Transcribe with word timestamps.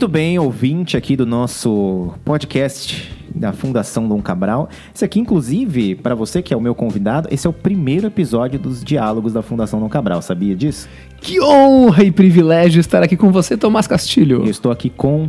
Muito 0.00 0.12
bem, 0.12 0.38
ouvinte 0.38 0.96
aqui 0.96 1.14
do 1.14 1.26
nosso 1.26 2.14
podcast 2.24 3.12
da 3.34 3.52
Fundação 3.52 4.08
Dom 4.08 4.22
Cabral. 4.22 4.70
Esse 4.94 5.04
aqui, 5.04 5.20
inclusive, 5.20 5.94
para 5.94 6.14
você 6.14 6.40
que 6.40 6.54
é 6.54 6.56
o 6.56 6.60
meu 6.60 6.74
convidado, 6.74 7.28
esse 7.30 7.46
é 7.46 7.50
o 7.50 7.52
primeiro 7.52 8.06
episódio 8.06 8.58
dos 8.58 8.82
diálogos 8.82 9.34
da 9.34 9.42
Fundação 9.42 9.78
Dom 9.78 9.90
Cabral, 9.90 10.22
sabia 10.22 10.56
disso? 10.56 10.88
Que 11.20 11.38
honra 11.38 12.02
e 12.02 12.10
privilégio 12.10 12.80
estar 12.80 13.02
aqui 13.02 13.14
com 13.14 13.30
você, 13.30 13.58
Tomás 13.58 13.86
Castilho. 13.86 14.38
Eu 14.38 14.50
estou 14.50 14.72
aqui 14.72 14.88
com 14.88 15.28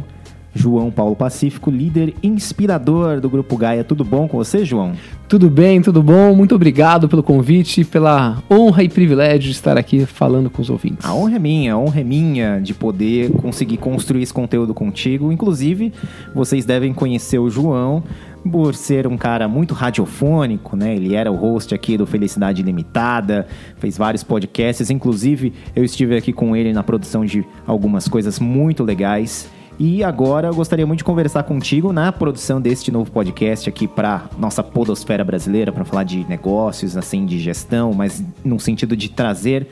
João 0.53 0.91
Paulo 0.91 1.15
Pacífico, 1.15 1.71
líder 1.71 2.13
inspirador 2.21 3.21
do 3.21 3.29
Grupo 3.29 3.55
Gaia. 3.55 3.83
Tudo 3.83 4.03
bom 4.03 4.27
com 4.27 4.37
você, 4.37 4.65
João? 4.65 4.93
Tudo 5.27 5.49
bem, 5.49 5.81
tudo 5.81 6.03
bom. 6.03 6.35
Muito 6.35 6.53
obrigado 6.53 7.07
pelo 7.07 7.23
convite, 7.23 7.85
pela 7.85 8.43
honra 8.51 8.83
e 8.83 8.89
privilégio 8.89 9.49
de 9.49 9.51
estar 9.51 9.77
aqui 9.77 10.05
falando 10.05 10.49
com 10.49 10.61
os 10.61 10.69
ouvintes. 10.69 11.05
A 11.05 11.13
honra 11.13 11.37
é 11.37 11.39
minha, 11.39 11.73
a 11.73 11.77
honra 11.77 12.01
é 12.01 12.03
minha 12.03 12.59
de 12.59 12.73
poder 12.73 13.31
conseguir 13.33 13.77
construir 13.77 14.23
esse 14.23 14.33
conteúdo 14.33 14.73
contigo. 14.73 15.31
Inclusive, 15.31 15.93
vocês 16.35 16.65
devem 16.65 16.93
conhecer 16.93 17.39
o 17.39 17.49
João 17.49 18.03
por 18.49 18.73
ser 18.73 19.07
um 19.07 19.17
cara 19.17 19.47
muito 19.47 19.73
radiofônico, 19.73 20.75
né? 20.75 20.95
Ele 20.95 21.15
era 21.15 21.31
o 21.31 21.35
host 21.35 21.73
aqui 21.73 21.97
do 21.97 22.05
Felicidade 22.05 22.61
Limitada, 22.63 23.47
fez 23.77 23.97
vários 23.97 24.23
podcasts, 24.23 24.89
inclusive 24.89 25.53
eu 25.75 25.83
estive 25.83 26.17
aqui 26.17 26.33
com 26.33 26.55
ele 26.55 26.73
na 26.73 26.83
produção 26.83 27.23
de 27.23 27.45
algumas 27.65 28.07
coisas 28.07 28.39
muito 28.39 28.83
legais. 28.83 29.49
E 29.79 30.03
agora 30.03 30.49
eu 30.49 30.53
gostaria 30.53 30.85
muito 30.85 30.99
de 30.99 31.03
conversar 31.03 31.43
contigo 31.43 31.91
na 31.91 32.11
produção 32.11 32.61
deste 32.61 32.91
novo 32.91 33.11
podcast 33.11 33.67
aqui 33.67 33.87
para 33.87 34.25
nossa 34.37 34.61
podosfera 34.61 35.23
brasileira, 35.23 35.71
para 35.71 35.83
falar 35.83 36.03
de 36.03 36.23
negócios, 36.29 36.95
assim, 36.95 37.25
de 37.25 37.39
gestão, 37.39 37.93
mas 37.93 38.23
no 38.43 38.59
sentido 38.59 38.95
de 38.95 39.09
trazer 39.09 39.67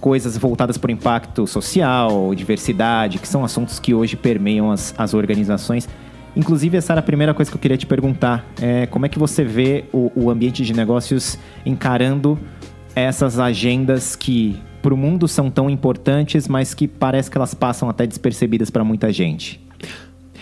coisas 0.00 0.36
voltadas 0.36 0.76
para 0.76 0.88
o 0.88 0.92
impacto 0.92 1.46
social, 1.46 2.34
diversidade, 2.34 3.18
que 3.18 3.26
são 3.26 3.44
assuntos 3.44 3.78
que 3.78 3.94
hoje 3.94 4.16
permeiam 4.16 4.70
as, 4.70 4.94
as 4.98 5.14
organizações. 5.14 5.88
Inclusive, 6.36 6.76
essa 6.76 6.92
era 6.92 7.00
a 7.00 7.02
primeira 7.02 7.34
coisa 7.34 7.50
que 7.50 7.56
eu 7.56 7.60
queria 7.60 7.76
te 7.76 7.86
perguntar. 7.86 8.44
É, 8.60 8.86
como 8.86 9.06
é 9.06 9.08
que 9.08 9.18
você 9.18 9.42
vê 9.42 9.86
o, 9.92 10.12
o 10.14 10.30
ambiente 10.30 10.62
de 10.62 10.72
negócios 10.72 11.38
encarando 11.64 12.38
essas 12.94 13.38
agendas 13.38 14.14
que 14.14 14.60
para 14.88 14.94
o 14.94 14.96
mundo 14.96 15.28
são 15.28 15.50
tão 15.50 15.68
importantes, 15.68 16.48
mas 16.48 16.72
que 16.72 16.88
parece 16.88 17.30
que 17.30 17.36
elas 17.36 17.52
passam 17.52 17.90
até 17.90 18.06
despercebidas 18.06 18.70
para 18.70 18.82
muita 18.82 19.12
gente? 19.12 19.60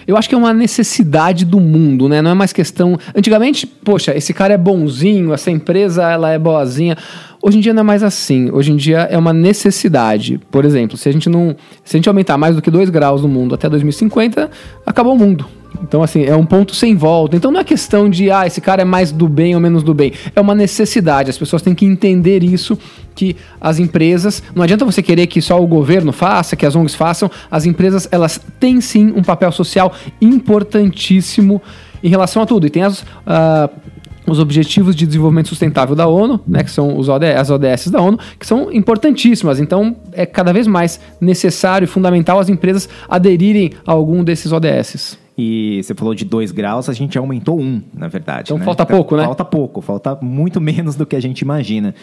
Eu 0.06 0.16
acho 0.16 0.28
que 0.28 0.36
é 0.36 0.38
uma 0.38 0.54
necessidade 0.54 1.44
do 1.44 1.58
mundo, 1.58 2.08
né? 2.08 2.22
Não 2.22 2.30
é 2.30 2.34
mais 2.34 2.52
questão. 2.52 2.96
Antigamente, 3.12 3.66
poxa, 3.66 4.16
esse 4.16 4.32
cara 4.32 4.54
é 4.54 4.56
bonzinho, 4.56 5.34
essa 5.34 5.50
empresa 5.50 6.08
ela 6.08 6.30
é 6.30 6.38
boazinha. 6.38 6.96
Hoje 7.42 7.58
em 7.58 7.60
dia 7.60 7.74
não 7.74 7.80
é 7.80 7.82
mais 7.82 8.04
assim. 8.04 8.48
Hoje 8.52 8.70
em 8.70 8.76
dia 8.76 8.98
é 9.10 9.18
uma 9.18 9.32
necessidade. 9.32 10.38
Por 10.48 10.64
exemplo, 10.64 10.96
se 10.96 11.08
a 11.08 11.12
gente 11.12 11.28
não, 11.28 11.56
se 11.82 11.96
a 11.96 11.98
gente 11.98 12.08
aumentar 12.08 12.38
mais 12.38 12.54
do 12.54 12.62
que 12.62 12.70
2 12.70 12.88
graus 12.88 13.22
no 13.22 13.28
mundo 13.28 13.52
até 13.52 13.68
2050, 13.68 14.48
acabou 14.86 15.14
o 15.14 15.18
mundo. 15.18 15.44
Então, 15.82 16.02
assim, 16.02 16.24
é 16.24 16.34
um 16.34 16.44
ponto 16.44 16.74
sem 16.74 16.94
volta. 16.94 17.36
Então, 17.36 17.50
não 17.50 17.60
é 17.60 17.64
questão 17.64 18.08
de, 18.08 18.30
ah, 18.30 18.46
esse 18.46 18.60
cara 18.60 18.82
é 18.82 18.84
mais 18.84 19.12
do 19.12 19.28
bem 19.28 19.54
ou 19.54 19.60
menos 19.60 19.82
do 19.82 19.94
bem. 19.94 20.12
É 20.34 20.40
uma 20.40 20.54
necessidade. 20.54 21.30
As 21.30 21.38
pessoas 21.38 21.62
têm 21.62 21.74
que 21.74 21.84
entender 21.84 22.42
isso, 22.42 22.78
que 23.14 23.36
as 23.60 23.78
empresas... 23.78 24.42
Não 24.54 24.62
adianta 24.62 24.84
você 24.84 25.02
querer 25.02 25.26
que 25.26 25.40
só 25.40 25.62
o 25.62 25.66
governo 25.66 26.12
faça, 26.12 26.56
que 26.56 26.66
as 26.66 26.74
ONGs 26.76 26.94
façam. 26.94 27.30
As 27.50 27.66
empresas, 27.66 28.08
elas 28.10 28.40
têm, 28.60 28.80
sim, 28.80 29.12
um 29.16 29.22
papel 29.22 29.52
social 29.52 29.92
importantíssimo 30.20 31.62
em 32.02 32.08
relação 32.08 32.42
a 32.42 32.46
tudo. 32.46 32.66
E 32.66 32.70
tem 32.70 32.82
as... 32.82 33.02
Uh, 33.02 33.96
os 34.26 34.40
Objetivos 34.40 34.96
de 34.96 35.06
Desenvolvimento 35.06 35.48
Sustentável 35.48 35.94
da 35.94 36.06
ONU, 36.06 36.40
né, 36.46 36.64
que 36.64 36.70
são 36.70 36.98
os 36.98 37.08
ODS, 37.08 37.36
as 37.36 37.50
ODS 37.50 37.88
da 37.88 38.00
ONU, 38.00 38.18
que 38.38 38.46
são 38.46 38.72
importantíssimas. 38.72 39.60
Então, 39.60 39.96
é 40.12 40.26
cada 40.26 40.52
vez 40.52 40.66
mais 40.66 41.00
necessário 41.20 41.84
e 41.84 41.88
fundamental 41.88 42.38
as 42.38 42.48
empresas 42.48 42.88
aderirem 43.08 43.70
a 43.86 43.92
algum 43.92 44.24
desses 44.24 44.50
ODS. 44.52 45.16
E 45.38 45.82
você 45.82 45.94
falou 45.94 46.14
de 46.14 46.24
2 46.24 46.50
graus, 46.50 46.88
a 46.88 46.94
gente 46.94 47.18
aumentou 47.18 47.60
um, 47.60 47.82
na 47.92 48.08
verdade. 48.08 48.48
Então 48.48 48.58
né? 48.58 48.64
falta 48.64 48.84
então, 48.84 48.96
pouco, 48.96 49.16
né? 49.16 49.24
Falta 49.24 49.44
pouco, 49.44 49.80
falta 49.82 50.18
muito 50.22 50.60
menos 50.62 50.96
do 50.96 51.04
que 51.04 51.14
a 51.14 51.20
gente 51.20 51.40
imagina. 51.40 51.94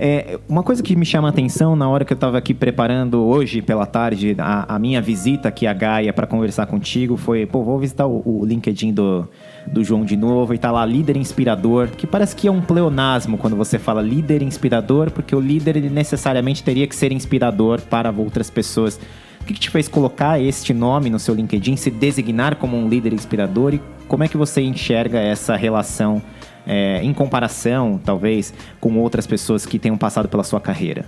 É, 0.00 0.40
uma 0.48 0.64
coisa 0.64 0.82
que 0.82 0.96
me 0.96 1.04
chama 1.04 1.28
a 1.28 1.30
atenção 1.30 1.76
na 1.76 1.88
hora 1.88 2.04
que 2.04 2.12
eu 2.12 2.16
estava 2.16 2.36
aqui 2.36 2.52
preparando 2.52 3.22
hoje 3.22 3.62
pela 3.62 3.86
tarde 3.86 4.34
a, 4.38 4.74
a, 4.74 4.78
minha 4.78 5.00
visita 5.00 5.48
aqui 5.48 5.64
a 5.64 5.72
Gaia 5.72 6.12
para 6.12 6.26
conversar 6.26 6.66
contigo 6.66 7.16
foi, 7.16 7.46
pô, 7.46 7.62
vou 7.62 7.78
visitar 7.78 8.06
o, 8.06 8.22
o 8.24 8.44
LinkedIn 8.44 8.92
do, 8.92 9.28
do 9.66 9.84
João 9.84 10.04
de 10.04 10.16
novo 10.16 10.54
e 10.54 10.58
tá 10.58 10.72
lá 10.72 10.84
líder 10.84 11.16
inspirador, 11.16 11.88
que 11.88 12.06
parece 12.06 12.34
que 12.34 12.48
é 12.48 12.50
um 12.50 12.60
pleonasmo 12.60 13.38
quando 13.38 13.54
você 13.54 13.78
fala 13.78 14.02
líder 14.02 14.42
inspirador, 14.42 15.10
porque 15.10 15.36
o 15.36 15.40
líder 15.40 15.76
ele 15.76 15.90
necessariamente 15.90 16.64
teria 16.64 16.86
que 16.88 16.96
ser 16.96 17.12
inspirador 17.12 17.80
para 17.82 18.10
outras 18.10 18.50
pessoas. 18.50 18.98
O 19.42 19.44
que, 19.44 19.54
que 19.54 19.60
te 19.60 19.70
fez 19.70 19.88
colocar 19.88 20.40
este 20.40 20.72
nome 20.72 21.10
no 21.10 21.18
seu 21.18 21.34
LinkedIn, 21.34 21.74
se 21.74 21.90
designar 21.90 22.54
como 22.56 22.76
um 22.76 22.88
líder 22.88 23.12
inspirador 23.12 23.74
e 23.74 23.80
como 24.06 24.22
é 24.22 24.28
que 24.28 24.36
você 24.36 24.60
enxerga 24.60 25.18
essa 25.18 25.56
relação 25.56 26.22
é, 26.64 27.00
em 27.02 27.12
comparação, 27.12 28.00
talvez, 28.04 28.54
com 28.80 28.96
outras 28.98 29.26
pessoas 29.26 29.66
que 29.66 29.80
tenham 29.80 29.98
passado 29.98 30.28
pela 30.28 30.44
sua 30.44 30.60
carreira? 30.60 31.06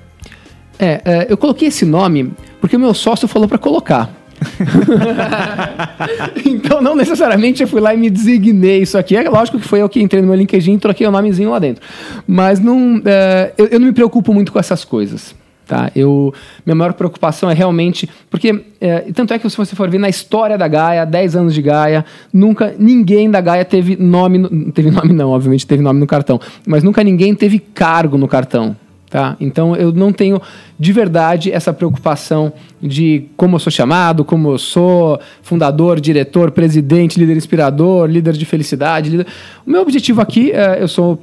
É, 0.81 1.01
é 1.05 1.27
eu 1.29 1.37
coloquei 1.37 1.69
esse 1.69 1.85
nome 1.85 2.33
porque 2.61 2.77
o 2.77 2.81
meu 2.81 2.93
sócio 2.93 3.29
falou 3.29 3.47
para 3.47 3.57
colocar. 3.57 4.11
então, 6.45 6.83
não 6.83 6.97
necessariamente 6.97 7.63
eu 7.63 7.69
fui 7.69 7.81
lá 7.81 7.95
e 7.95 7.97
me 7.97 8.11
designei 8.11 8.83
isso 8.83 8.99
aqui. 8.99 9.17
É 9.17 9.31
lógico 9.31 9.61
que 9.61 9.69
foi 9.69 9.81
eu 9.81 9.89
que 9.89 10.03
entrei 10.03 10.21
no 10.21 10.27
meu 10.27 10.37
LinkedIn 10.37 10.73
e 10.73 10.79
troquei 10.79 11.07
o 11.07 11.11
nomezinho 11.13 11.51
lá 11.51 11.61
dentro. 11.61 11.87
Mas 12.27 12.59
não, 12.59 13.01
é, 13.05 13.53
eu, 13.57 13.67
eu 13.67 13.79
não 13.79 13.87
me 13.87 13.93
preocupo 13.93 14.35
muito 14.35 14.51
com 14.51 14.59
essas 14.59 14.85
coisas. 14.85 15.37
Tá? 15.67 15.91
Eu, 15.97 16.33
minha 16.65 16.75
maior 16.75 16.93
preocupação 16.93 17.51
é 17.51 17.55
realmente. 17.55 18.09
Porque, 18.29 18.65
é, 18.81 19.01
tanto 19.15 19.33
é 19.33 19.39
que 19.39 19.49
se 19.49 19.57
você 19.57 19.75
for 19.75 19.89
ver 19.89 19.99
na 19.99 20.09
história 20.09 20.59
da 20.59 20.69
Gaia, 20.69 21.07
10 21.07 21.37
anos 21.37 21.55
de 21.55 21.63
Gaia, 21.63 22.05
nunca 22.33 22.75
ninguém 22.79 23.31
da 23.31 23.41
Gaia 23.41 23.65
teve 23.65 23.97
nome. 23.97 24.39
No, 24.39 24.73
teve 24.73 24.91
nome, 24.91 25.13
não, 25.13 25.31
obviamente 25.31 25.67
teve 25.67 25.83
nome 25.83 25.99
no 26.01 26.07
cartão, 26.07 26.39
mas 26.67 26.83
nunca 26.83 27.03
ninguém 27.03 27.35
teve 27.35 27.59
cargo 27.59 28.19
no 28.19 28.29
cartão. 28.29 28.77
Tá? 29.09 29.37
Então 29.39 29.77
eu 29.77 29.93
não 29.93 30.13
tenho 30.13 30.43
de 30.77 30.93
verdade 30.93 31.53
essa 31.53 31.73
preocupação 31.73 32.53
de 32.83 33.27
como 33.37 33.55
eu 33.55 33.61
sou 33.61 33.71
chamado, 33.71 34.25
como 34.25 34.51
eu 34.51 34.59
sou 34.59 35.21
fundador, 35.41 36.01
diretor, 36.01 36.51
presidente, 36.51 37.17
líder 37.17 37.37
inspirador, 37.37 38.11
líder 38.11 38.33
de 38.33 38.45
felicidade. 38.45 39.11
Líder... 39.11 39.27
O 39.65 39.71
meu 39.71 39.83
objetivo 39.83 40.21
aqui, 40.21 40.51
é, 40.51 40.83
eu 40.83 40.89
sou 40.89 41.23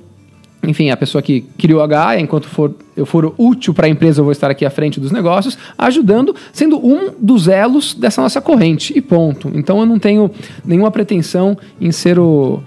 enfim, 0.63 0.89
a 0.89 0.97
pessoa 0.97 1.21
que 1.21 1.41
criou 1.57 1.81
a 1.81 1.87
Gaia, 1.87 2.19
enquanto 2.19 2.47
for, 2.47 2.73
eu 2.95 3.05
for 3.05 3.33
útil 3.37 3.73
para 3.73 3.87
a 3.87 3.89
empresa, 3.89 4.19
eu 4.19 4.23
vou 4.23 4.31
estar 4.31 4.51
aqui 4.51 4.65
à 4.65 4.69
frente 4.69 4.99
dos 4.99 5.11
negócios, 5.11 5.57
ajudando, 5.77 6.35
sendo 6.53 6.77
um 6.77 7.11
dos 7.19 7.47
elos 7.47 7.93
dessa 7.93 8.21
nossa 8.21 8.39
corrente. 8.39 8.93
E 8.95 9.01
ponto. 9.01 9.51
Então 9.55 9.79
eu 9.79 9.85
não 9.85 9.97
tenho 9.97 10.29
nenhuma 10.63 10.91
pretensão 10.91 11.57
em 11.79 11.91
ser 11.91 12.19
o 12.19 12.61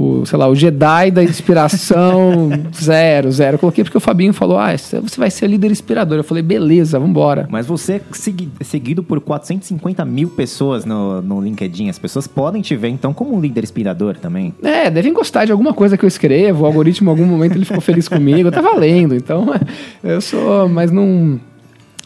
o, 0.00 0.24
sei 0.24 0.38
lá, 0.38 0.48
o 0.48 0.54
Jedi 0.54 1.10
da 1.10 1.22
inspiração 1.22 2.48
zero, 2.74 3.30
zero. 3.30 3.56
Eu 3.56 3.58
coloquei 3.58 3.84
porque 3.84 3.98
o 3.98 4.00
Fabinho 4.00 4.32
falou, 4.32 4.56
ah, 4.58 4.74
você 4.74 5.00
vai 5.18 5.30
ser 5.30 5.46
líder 5.46 5.70
inspirador. 5.70 6.16
Eu 6.16 6.24
falei, 6.24 6.42
beleza, 6.42 6.98
vambora. 6.98 7.46
Mas 7.50 7.66
você 7.66 8.00
é 8.00 8.64
seguido 8.64 9.02
por 9.02 9.20
450 9.20 10.02
mil 10.06 10.30
pessoas 10.30 10.86
no, 10.86 11.20
no 11.20 11.40
LinkedIn. 11.42 11.90
As 11.90 11.98
pessoas 11.98 12.26
podem 12.26 12.62
te 12.62 12.74
ver, 12.74 12.88
então, 12.88 13.12
como 13.12 13.36
um 13.36 13.40
líder 13.40 13.62
inspirador 13.62 14.16
também. 14.16 14.54
É, 14.62 14.88
devem 14.88 15.12
gostar 15.12 15.44
de 15.44 15.52
alguma 15.52 15.74
coisa 15.74 15.98
que 15.98 16.04
eu 16.04 16.08
escrevo. 16.08 16.62
O 16.62 16.66
algoritmo, 16.66 17.10
em 17.10 17.12
algum 17.12 17.26
momento, 17.26 17.56
ele 17.56 17.66
ficou 17.66 17.82
feliz 17.82 18.08
comigo. 18.08 18.50
Tá 18.50 18.62
valendo. 18.62 19.14
Então, 19.14 19.54
eu 20.02 20.20
sou, 20.22 20.66
mas 20.66 20.90
não... 20.90 21.38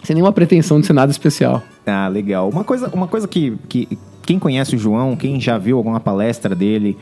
Sem 0.02 0.14
nenhuma 0.14 0.32
pretensão 0.32 0.80
de 0.80 0.86
ser 0.86 0.92
nada 0.92 1.12
especial. 1.12 1.62
Ah, 1.86 2.08
legal. 2.08 2.50
Uma 2.50 2.64
coisa, 2.64 2.90
uma 2.92 3.06
coisa 3.06 3.28
que, 3.28 3.56
que 3.68 3.88
quem 4.26 4.38
conhece 4.38 4.74
o 4.74 4.78
João, 4.78 5.16
quem 5.16 5.40
já 5.40 5.56
viu 5.56 5.76
alguma 5.76 6.00
palestra 6.00 6.54
dele 6.54 6.98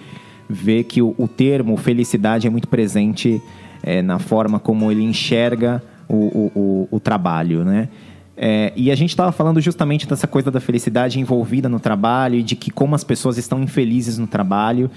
vê 0.49 0.83
que 0.83 1.01
o, 1.01 1.15
o 1.19 1.27
termo 1.27 1.77
felicidade 1.77 2.47
é 2.47 2.51
muito 2.51 2.69
presente 2.69 3.41
é, 3.83 4.03
na 4.03 4.19
forma 4.19 4.59
como 4.59 4.91
ele 4.91 5.03
enxerga 5.03 5.83
o, 6.09 6.51
o, 6.55 6.89
o 6.91 7.01
trabalho, 7.01 7.65
né? 7.65 7.89
É, 8.37 8.73
e 8.75 8.91
a 8.91 8.95
gente 8.95 9.11
estava 9.11 9.31
falando 9.31 9.61
justamente 9.61 10.07
dessa 10.07 10.27
coisa 10.27 10.51
da 10.51 10.61
felicidade 10.61 11.21
envolvida 11.21 11.69
no 11.69 11.79
trabalho 11.79 12.37
e 12.37 12.43
de 12.43 12.57
que 12.57 12.71
como 12.71 12.95
as 12.95 13.05
pessoas 13.05 13.37
estão 13.37 13.63
infelizes 13.63 14.19
no 14.19 14.27
trabalho. 14.27 14.91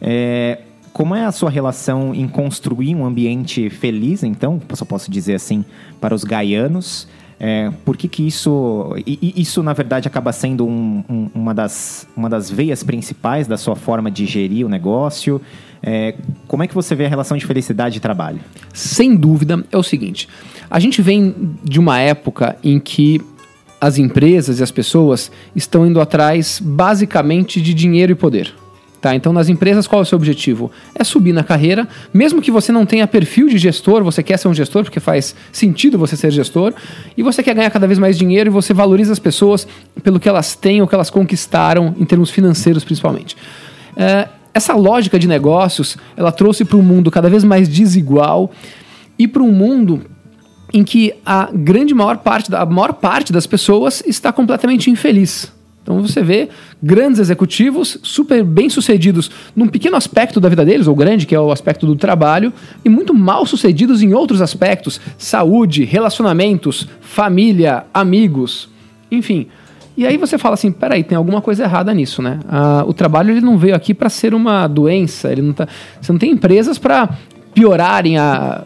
É, 0.00 0.60
como 0.92 1.14
é 1.14 1.24
a 1.24 1.32
sua 1.32 1.50
relação 1.50 2.14
em 2.14 2.26
construir 2.26 2.94
um 2.96 3.04
ambiente 3.04 3.70
feliz, 3.70 4.24
então, 4.24 4.60
eu 4.68 4.86
posso 4.86 5.10
dizer 5.10 5.34
assim, 5.34 5.64
para 6.00 6.14
os 6.14 6.24
gaianos? 6.24 7.06
É, 7.42 7.72
por 7.86 7.96
que, 7.96 8.06
que 8.06 8.26
isso. 8.26 8.94
E, 9.06 9.32
isso, 9.34 9.62
na 9.62 9.72
verdade, 9.72 10.06
acaba 10.06 10.30
sendo 10.30 10.66
um, 10.66 11.02
um, 11.08 11.30
uma, 11.34 11.54
das, 11.54 12.06
uma 12.14 12.28
das 12.28 12.50
veias 12.50 12.82
principais 12.82 13.46
da 13.46 13.56
sua 13.56 13.74
forma 13.74 14.10
de 14.10 14.26
gerir 14.26 14.66
o 14.66 14.68
negócio. 14.68 15.40
É, 15.82 16.14
como 16.46 16.62
é 16.62 16.66
que 16.66 16.74
você 16.74 16.94
vê 16.94 17.06
a 17.06 17.08
relação 17.08 17.38
de 17.38 17.46
felicidade 17.46 17.96
e 17.96 18.00
trabalho? 18.00 18.40
Sem 18.74 19.16
dúvida, 19.16 19.64
é 19.72 19.78
o 19.78 19.82
seguinte: 19.82 20.28
a 20.70 20.78
gente 20.78 21.00
vem 21.00 21.56
de 21.64 21.80
uma 21.80 21.98
época 21.98 22.58
em 22.62 22.78
que 22.78 23.22
as 23.80 23.96
empresas 23.96 24.60
e 24.60 24.62
as 24.62 24.70
pessoas 24.70 25.32
estão 25.56 25.86
indo 25.86 25.98
atrás 25.98 26.60
basicamente 26.62 27.62
de 27.62 27.72
dinheiro 27.72 28.12
e 28.12 28.14
poder. 28.14 28.52
Tá, 29.00 29.14
então, 29.14 29.32
nas 29.32 29.48
empresas, 29.48 29.86
qual 29.86 30.00
é 30.00 30.02
o 30.02 30.04
seu 30.04 30.16
objetivo? 30.16 30.70
É 30.94 31.02
subir 31.02 31.32
na 31.32 31.42
carreira, 31.42 31.88
mesmo 32.12 32.42
que 32.42 32.50
você 32.50 32.70
não 32.70 32.84
tenha 32.84 33.06
perfil 33.06 33.48
de 33.48 33.56
gestor, 33.56 34.04
você 34.04 34.22
quer 34.22 34.38
ser 34.38 34.46
um 34.46 34.52
gestor 34.52 34.84
porque 34.84 35.00
faz 35.00 35.34
sentido 35.50 35.96
você 35.96 36.16
ser 36.16 36.30
gestor, 36.30 36.74
e 37.16 37.22
você 37.22 37.42
quer 37.42 37.54
ganhar 37.54 37.70
cada 37.70 37.86
vez 37.86 37.98
mais 37.98 38.18
dinheiro 38.18 38.50
e 38.50 38.52
você 38.52 38.74
valoriza 38.74 39.10
as 39.10 39.18
pessoas 39.18 39.66
pelo 40.02 40.20
que 40.20 40.28
elas 40.28 40.54
têm 40.54 40.82
ou 40.82 40.86
que 40.86 40.94
elas 40.94 41.08
conquistaram, 41.08 41.94
em 41.98 42.04
termos 42.04 42.28
financeiros 42.28 42.84
principalmente. 42.84 43.38
É, 43.96 44.28
essa 44.52 44.74
lógica 44.74 45.18
de 45.18 45.26
negócios, 45.26 45.96
ela 46.14 46.30
trouxe 46.30 46.64
para 46.64 46.76
um 46.76 46.82
mundo 46.82 47.10
cada 47.10 47.30
vez 47.30 47.42
mais 47.42 47.70
desigual 47.70 48.50
e 49.18 49.26
para 49.26 49.42
um 49.42 49.52
mundo 49.52 50.02
em 50.74 50.84
que 50.84 51.14
a 51.24 51.48
grande 51.52 51.94
maior 51.94 52.18
parte, 52.18 52.54
a 52.54 52.66
maior 52.66 52.92
parte 52.92 53.32
das 53.32 53.46
pessoas 53.46 54.02
está 54.06 54.30
completamente 54.30 54.90
infeliz. 54.90 55.50
Então 55.90 56.06
você 56.06 56.22
vê 56.22 56.48
grandes 56.82 57.18
executivos 57.18 57.98
super 58.02 58.44
bem 58.44 58.70
sucedidos 58.70 59.30
num 59.54 59.66
pequeno 59.66 59.96
aspecto 59.96 60.40
da 60.40 60.48
vida 60.48 60.64
deles, 60.64 60.86
ou 60.86 60.94
grande, 60.94 61.26
que 61.26 61.34
é 61.34 61.40
o 61.40 61.50
aspecto 61.50 61.86
do 61.86 61.96
trabalho, 61.96 62.52
e 62.84 62.88
muito 62.88 63.12
mal 63.12 63.44
sucedidos 63.44 64.02
em 64.02 64.14
outros 64.14 64.40
aspectos: 64.40 65.00
saúde, 65.18 65.84
relacionamentos, 65.84 66.88
família, 67.00 67.84
amigos, 67.92 68.68
enfim. 69.10 69.48
E 69.96 70.06
aí 70.06 70.16
você 70.16 70.38
fala 70.38 70.54
assim, 70.54 70.70
peraí, 70.72 71.04
tem 71.04 71.18
alguma 71.18 71.42
coisa 71.42 71.64
errada 71.64 71.92
nisso, 71.92 72.22
né? 72.22 72.38
Ah, 72.48 72.84
o 72.86 72.94
trabalho 72.94 73.32
ele 73.32 73.40
não 73.40 73.58
veio 73.58 73.74
aqui 73.74 73.92
para 73.92 74.08
ser 74.08 74.32
uma 74.32 74.66
doença, 74.66 75.30
ele 75.30 75.42
não 75.42 75.52
tá, 75.52 75.68
você 76.00 76.12
não 76.12 76.18
tem 76.18 76.30
empresas 76.30 76.78
para 76.78 77.10
piorarem 77.52 78.16
a 78.16 78.64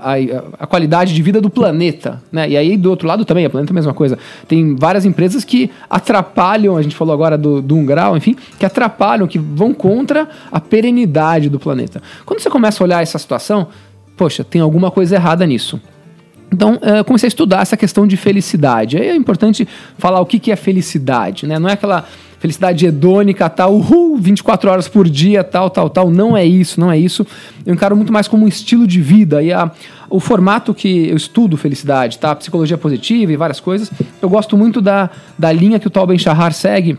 a, 0.00 0.64
a, 0.64 0.66
qualidade 0.66 1.14
de 1.14 1.22
vida 1.22 1.40
do 1.40 1.50
planeta. 1.50 2.22
Né? 2.32 2.50
E 2.50 2.56
aí, 2.56 2.76
do 2.76 2.90
outro 2.90 3.06
lado 3.06 3.24
também, 3.24 3.46
o 3.46 3.50
planeta 3.50 3.72
é 3.72 3.74
a 3.74 3.74
mesma 3.74 3.94
coisa. 3.94 4.18
Tem 4.48 4.74
várias 4.76 5.04
empresas 5.04 5.44
que 5.44 5.70
atrapalham, 5.88 6.76
a 6.76 6.82
gente 6.82 6.96
falou 6.96 7.12
agora 7.12 7.36
do, 7.36 7.60
do 7.60 7.76
um 7.76 7.84
grau, 7.84 8.16
enfim, 8.16 8.36
que 8.58 8.66
atrapalham, 8.66 9.26
que 9.26 9.38
vão 9.38 9.72
contra 9.74 10.28
a 10.50 10.60
perenidade 10.60 11.48
do 11.48 11.58
planeta. 11.58 12.02
Quando 12.24 12.40
você 12.40 12.50
começa 12.50 12.82
a 12.82 12.84
olhar 12.84 13.02
essa 13.02 13.18
situação, 13.18 13.68
poxa, 14.16 14.42
tem 14.42 14.60
alguma 14.60 14.90
coisa 14.90 15.14
errada 15.14 15.46
nisso. 15.46 15.80
Então, 16.52 16.74
uh, 16.74 17.04
comecei 17.04 17.26
a 17.26 17.28
estudar 17.28 17.62
essa 17.62 17.76
questão 17.76 18.06
de 18.06 18.16
felicidade. 18.16 18.96
Aí 18.96 19.08
é 19.08 19.14
importante 19.14 19.68
falar 19.98 20.20
o 20.20 20.26
que 20.26 20.50
é 20.50 20.56
felicidade, 20.56 21.46
né? 21.46 21.58
Não 21.58 21.68
é 21.68 21.74
aquela 21.74 22.06
felicidade 22.40 22.86
hedônica, 22.86 23.48
tal, 23.50 23.74
uhul, 23.74 24.16
24 24.16 24.70
horas 24.70 24.88
por 24.88 25.06
dia, 25.06 25.44
tal, 25.44 25.68
tal, 25.68 25.90
tal. 25.90 26.10
Não 26.10 26.34
é 26.34 26.44
isso, 26.44 26.80
não 26.80 26.90
é 26.90 26.98
isso. 26.98 27.24
Eu 27.66 27.74
encaro 27.74 27.94
muito 27.94 28.10
mais 28.10 28.26
como 28.26 28.46
um 28.46 28.48
estilo 28.48 28.86
de 28.86 28.98
vida. 28.98 29.42
E 29.42 29.52
a, 29.52 29.70
o 30.08 30.18
formato 30.18 30.72
que 30.72 31.08
eu 31.08 31.16
estudo 31.16 31.58
felicidade, 31.58 32.18
tá? 32.18 32.34
Psicologia 32.34 32.78
positiva 32.78 33.30
e 33.30 33.36
várias 33.36 33.60
coisas. 33.60 33.92
Eu 34.22 34.30
gosto 34.30 34.56
muito 34.56 34.80
da, 34.80 35.10
da 35.38 35.52
linha 35.52 35.78
que 35.78 35.86
o 35.86 35.90
Tal 35.90 36.06
Ben-Shahar 36.06 36.54
segue, 36.54 36.98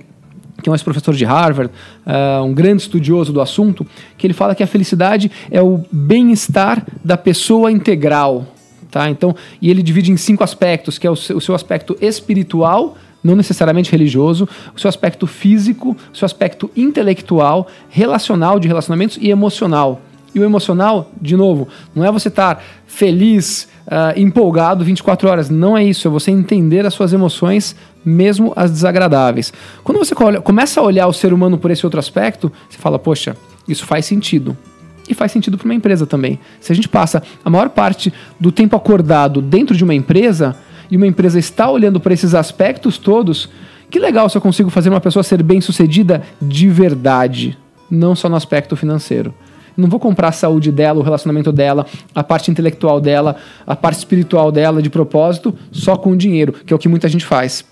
que 0.62 0.70
é 0.70 0.72
um 0.72 0.76
ex-professor 0.76 1.16
de 1.16 1.26
Harvard, 1.26 1.74
uh, 2.06 2.44
um 2.44 2.54
grande 2.54 2.84
estudioso 2.84 3.34
do 3.34 3.42
assunto, 3.42 3.84
que 4.20 4.28
ele 4.28 4.36
fala 4.36 4.54
que 4.54 4.62
a 4.62 4.68
felicidade 4.68 5.32
é 5.50 5.60
o 5.60 5.84
bem-estar 5.92 6.86
da 7.04 7.18
pessoa 7.18 7.72
integral. 7.72 8.46
Tá? 8.92 9.10
Então, 9.10 9.36
e 9.60 9.72
ele 9.72 9.82
divide 9.82 10.12
em 10.12 10.18
cinco 10.18 10.44
aspectos, 10.44 11.00
que 11.00 11.08
é 11.08 11.10
o 11.10 11.16
seu, 11.16 11.38
o 11.38 11.42
seu 11.42 11.56
aspecto 11.56 11.98
espiritual, 12.00 12.96
não 13.24 13.36
necessariamente 13.36 13.92
religioso, 13.92 14.48
o 14.76 14.80
seu 14.80 14.90
aspecto 14.90 15.28
físico, 15.28 15.96
o 16.14 16.18
seu 16.18 16.26
aspecto 16.26 16.70
intelectual, 16.76 17.68
relacional 17.90 18.60
de 18.60 18.68
relacionamentos 18.68 19.18
e 19.22 19.30
emocional. 19.30 20.02
E 20.34 20.40
o 20.40 20.44
emocional, 20.44 21.12
de 21.22 21.36
novo, 21.36 21.68
não 21.94 22.06
é 22.06 22.12
você 22.12 22.30
estar 22.30 22.64
feliz, 22.88 23.68
uh, 23.86 24.18
empolgado 24.18 24.84
24 24.84 25.28
horas. 25.30 25.50
Não 25.50 25.78
é 25.78 25.84
isso. 25.84 26.08
É 26.08 26.12
você 26.12 26.32
entender 26.32 26.86
as 26.86 26.94
suas 26.94 27.12
emoções, 27.12 27.76
mesmo 28.04 28.54
as 28.56 28.72
desagradáveis. 28.72 29.52
Quando 29.84 29.98
você 29.98 30.16
começa 30.16 30.80
a 30.80 30.84
olhar 30.84 31.08
o 31.08 31.14
ser 31.14 31.34
humano 31.34 31.58
por 31.58 31.70
esse 31.70 31.86
outro 31.86 32.00
aspecto, 32.00 32.52
você 32.70 32.78
fala, 32.78 32.98
poxa, 32.98 33.36
isso 33.68 33.86
faz 33.86 34.06
sentido. 34.06 34.58
E 35.10 35.14
faz 35.14 35.34
sentido 35.34 35.58
para 35.58 35.66
uma 35.66 35.76
empresa 35.76 36.06
também. 36.06 36.40
Se 36.62 36.72
a 36.72 36.76
gente 36.76 36.88
passa 36.88 37.22
a 37.44 37.50
maior 37.50 37.70
parte 37.70 38.14
do 38.40 38.52
tempo 38.52 38.76
acordado 38.76 39.42
dentro 39.42 39.76
de 39.76 39.84
uma 39.84 39.94
empresa, 39.94 40.56
e 40.92 40.98
uma 40.98 41.08
empresa 41.08 41.40
está 41.40 41.72
olhando 41.72 42.00
para 42.00 42.14
esses 42.14 42.36
aspectos 42.36 42.98
todos, 42.98 43.50
que 43.90 43.98
legal 43.98 44.30
se 44.30 44.38
eu 44.38 44.42
consigo 44.42 44.70
fazer 44.70 44.90
uma 44.90 45.00
pessoa 45.00 45.24
ser 45.24 45.42
bem 45.42 45.62
sucedida 45.62 46.22
de 46.42 46.68
verdade, 46.68 47.58
não 47.90 48.14
só 48.14 48.28
no 48.28 48.36
aspecto 48.36 48.76
financeiro. 48.76 49.34
Não 49.76 49.88
vou 49.88 50.00
comprar 50.00 50.28
a 50.28 50.34
saúde 50.34 50.70
dela, 50.70 51.00
o 51.00 51.04
relacionamento 51.04 51.52
dela, 51.52 51.86
a 52.14 52.22
parte 52.22 52.52
intelectual 52.52 53.00
dela, 53.00 53.38
a 53.66 53.76
parte 53.76 54.00
espiritual 54.00 54.52
dela 54.52 54.82
de 54.82 54.90
propósito, 54.90 55.56
só 55.72 55.96
com 55.96 56.12
o 56.12 56.18
dinheiro, 56.18 56.52
que 56.52 56.74
é 56.74 56.76
o 56.76 56.80
que 56.80 56.90
muita 56.90 57.08
gente 57.08 57.26
faz. 57.26 57.66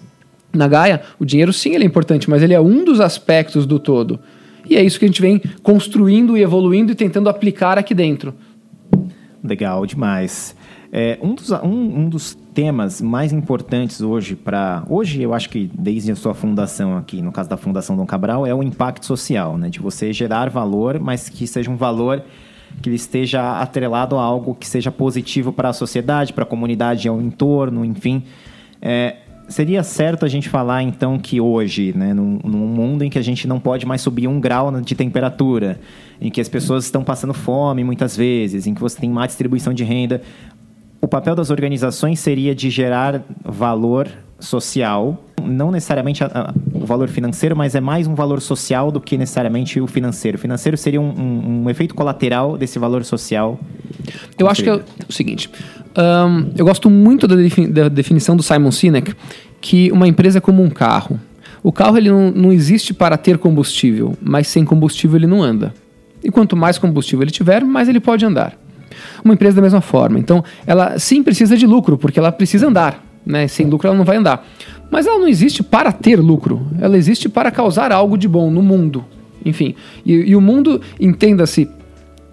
Na 0.54 0.68
Gaia, 0.68 1.02
o 1.20 1.26
dinheiro 1.26 1.52
sim 1.52 1.76
ele 1.76 1.84
é 1.84 1.88
importante, 1.88 2.30
mas 2.30 2.42
ele 2.42 2.54
é 2.54 2.60
um 2.60 2.86
dos 2.86 3.02
aspectos 3.02 3.66
do 3.66 3.80
todo. 3.80 4.18
E 4.68 4.78
é 4.78 4.84
isso 4.84 4.98
que 4.98 5.06
a 5.06 5.08
gente 5.08 5.22
vem 5.22 5.42
construindo 5.62 6.38
e 6.38 6.42
evoluindo 6.42 6.92
e 6.92 6.96
tentando 6.96 7.30
aplicar 7.30 7.78
aqui 7.78 7.94
dentro. 7.94 8.34
Legal 9.44 9.86
demais. 9.86 10.56
É, 10.92 11.20
um, 11.22 11.36
dos, 11.36 11.52
um, 11.52 12.00
um 12.00 12.10
dos 12.10 12.34
temas 12.52 13.00
mais 13.00 13.32
importantes 13.32 14.02
hoje 14.02 14.36
para 14.36 14.84
hoje 14.90 15.22
eu 15.22 15.36
acho 15.36 15.48
que 15.48 15.70
desde 15.72 16.12
a 16.12 16.16
sua 16.16 16.34
fundação 16.34 16.98
aqui 16.98 17.22
no 17.22 17.32
caso 17.32 17.48
da 17.48 17.58
fundação 17.58 17.96
Dom 17.96 18.08
Cabral 18.08 18.44
é 18.44 18.56
o 18.56 18.64
impacto 18.64 19.06
social 19.06 19.56
né? 19.56 19.70
De 19.70 19.80
você 19.80 20.12
gerar 20.12 20.50
valor 20.50 21.00
mas 21.00 21.30
que 21.30 21.46
seja 21.46 21.70
um 21.70 21.76
valor 21.76 22.24
que 22.82 22.90
esteja 22.90 23.62
atrelado 23.62 24.18
a 24.18 24.24
algo 24.24 24.56
que 24.56 24.68
seja 24.68 24.92
positivo 24.92 25.54
para 25.54 25.70
a 25.70 25.74
sociedade 25.74 26.34
para 26.34 26.44
a 26.44 26.48
comunidade 26.48 27.08
ao 27.08 27.22
entorno 27.22 27.86
enfim. 27.86 28.24
É, 28.82 29.18
seria 29.48 29.84
certo 29.84 30.26
a 30.26 30.28
gente 30.28 30.50
falar 30.50 30.82
então 30.82 31.20
que 31.20 31.40
hoje 31.40 31.94
né 31.96 32.16
num, 32.16 32.40
num 32.44 32.66
mundo 32.66 33.04
em 33.04 33.12
que 33.12 33.20
a 33.20 33.24
gente 33.24 33.48
não 33.48 33.60
pode 33.60 33.86
mais 33.86 34.02
subir 34.02 34.28
um 34.28 34.40
grau 34.40 34.72
de 34.82 34.96
temperatura 34.96 35.80
em 36.20 36.32
que 36.32 36.42
as 36.42 36.50
pessoas 36.50 36.86
estão 36.86 37.04
passando 37.04 37.34
fome 37.34 37.84
muitas 37.84 38.18
vezes, 38.18 38.68
em 38.68 38.74
que 38.74 38.82
você 38.82 39.00
tem 39.00 39.10
má 39.10 39.26
distribuição 39.26 39.74
de 39.74 39.84
renda, 39.84 40.22
o 41.02 41.08
papel 41.08 41.36
das 41.36 41.50
organizações 41.50 42.20
seria 42.20 42.54
de 42.54 42.70
gerar 42.70 43.22
valor 43.44 44.08
social, 44.40 45.22
não 45.44 45.72
necessariamente 45.72 46.24
o 46.74 46.86
valor 46.86 47.10
financeiro, 47.10 47.56
mas 47.56 47.76
é 47.76 47.82
mais 47.82 48.08
um 48.08 48.16
valor 48.16 48.42
social 48.42 48.92
do 48.92 49.00
que 49.00 49.18
necessariamente 49.18 49.80
o 49.80 49.88
financeiro. 49.88 50.38
O 50.38 50.40
financeiro 50.40 50.78
seria 50.78 51.00
um, 51.00 51.10
um, 51.10 51.64
um 51.64 51.70
efeito 51.70 51.94
colateral 51.94 52.58
desse 52.58 52.80
valor 52.80 53.04
social. 53.04 53.60
Eu 54.38 54.48
acho 54.50 54.64
que 54.64 54.70
é 54.70 54.76
o 54.76 55.12
seguinte: 55.12 55.50
um, 55.98 56.52
eu 56.56 56.66
gosto 56.66 56.90
muito 56.90 57.28
da, 57.28 57.36
da, 57.70 57.90
definição 57.90 58.36
do 58.36 58.44
Simon 58.44 58.72
Sinek 58.72 59.14
que 59.62 59.92
uma 59.92 60.08
empresa 60.08 60.38
é 60.38 60.42
como 60.42 60.64
um 60.64 60.70
carro. 60.70 61.20
O 61.62 61.72
carro 61.72 61.98
ele 61.98 62.10
não, 62.10 62.32
não 62.32 62.54
existe 62.54 62.94
para 62.94 63.18
ter 63.18 63.38
combustível, 63.38 64.18
mas 64.22 64.48
sem 64.48 64.64
combustível 64.64 65.18
ele 65.18 65.28
não 65.28 65.44
anda. 65.44 65.74
E 66.24 66.32
quanto 66.32 66.56
mais 66.56 66.78
combustível 66.78 67.24
ele 67.24 67.32
tiver, 67.32 67.64
mais 67.64 67.90
ele 67.90 68.00
pode 68.00 68.26
andar. 68.26 68.58
Uma 69.24 69.34
empresa 69.34 69.56
da 69.56 69.62
mesma 69.62 69.82
forma. 69.82 70.20
Então, 70.20 70.44
ela 70.66 70.98
sim 71.00 71.24
precisa 71.24 71.58
de 71.58 71.66
lucro, 71.66 71.98
porque 71.98 72.20
ela 72.20 72.32
precisa 72.32 72.68
andar. 72.68 73.04
Né? 73.26 73.48
Sem 73.48 73.68
lucro 73.68 73.88
ela 73.88 73.98
não 73.98 74.06
vai 74.06 74.18
andar. 74.18 74.46
Mas 74.90 75.06
ela 75.06 75.20
não 75.20 75.28
existe 75.28 75.62
para 75.62 75.92
ter 75.92 76.20
lucro. 76.20 76.68
Ela 76.80 76.98
existe 76.98 77.30
para 77.30 77.52
causar 77.52 77.92
algo 77.92 78.18
de 78.18 78.28
bom 78.28 78.50
no 78.50 78.62
mundo. 78.62 79.06
Enfim. 79.46 79.76
E, 80.06 80.14
e 80.14 80.36
o 80.36 80.42
mundo, 80.42 80.82
entenda-se, 81.00 81.70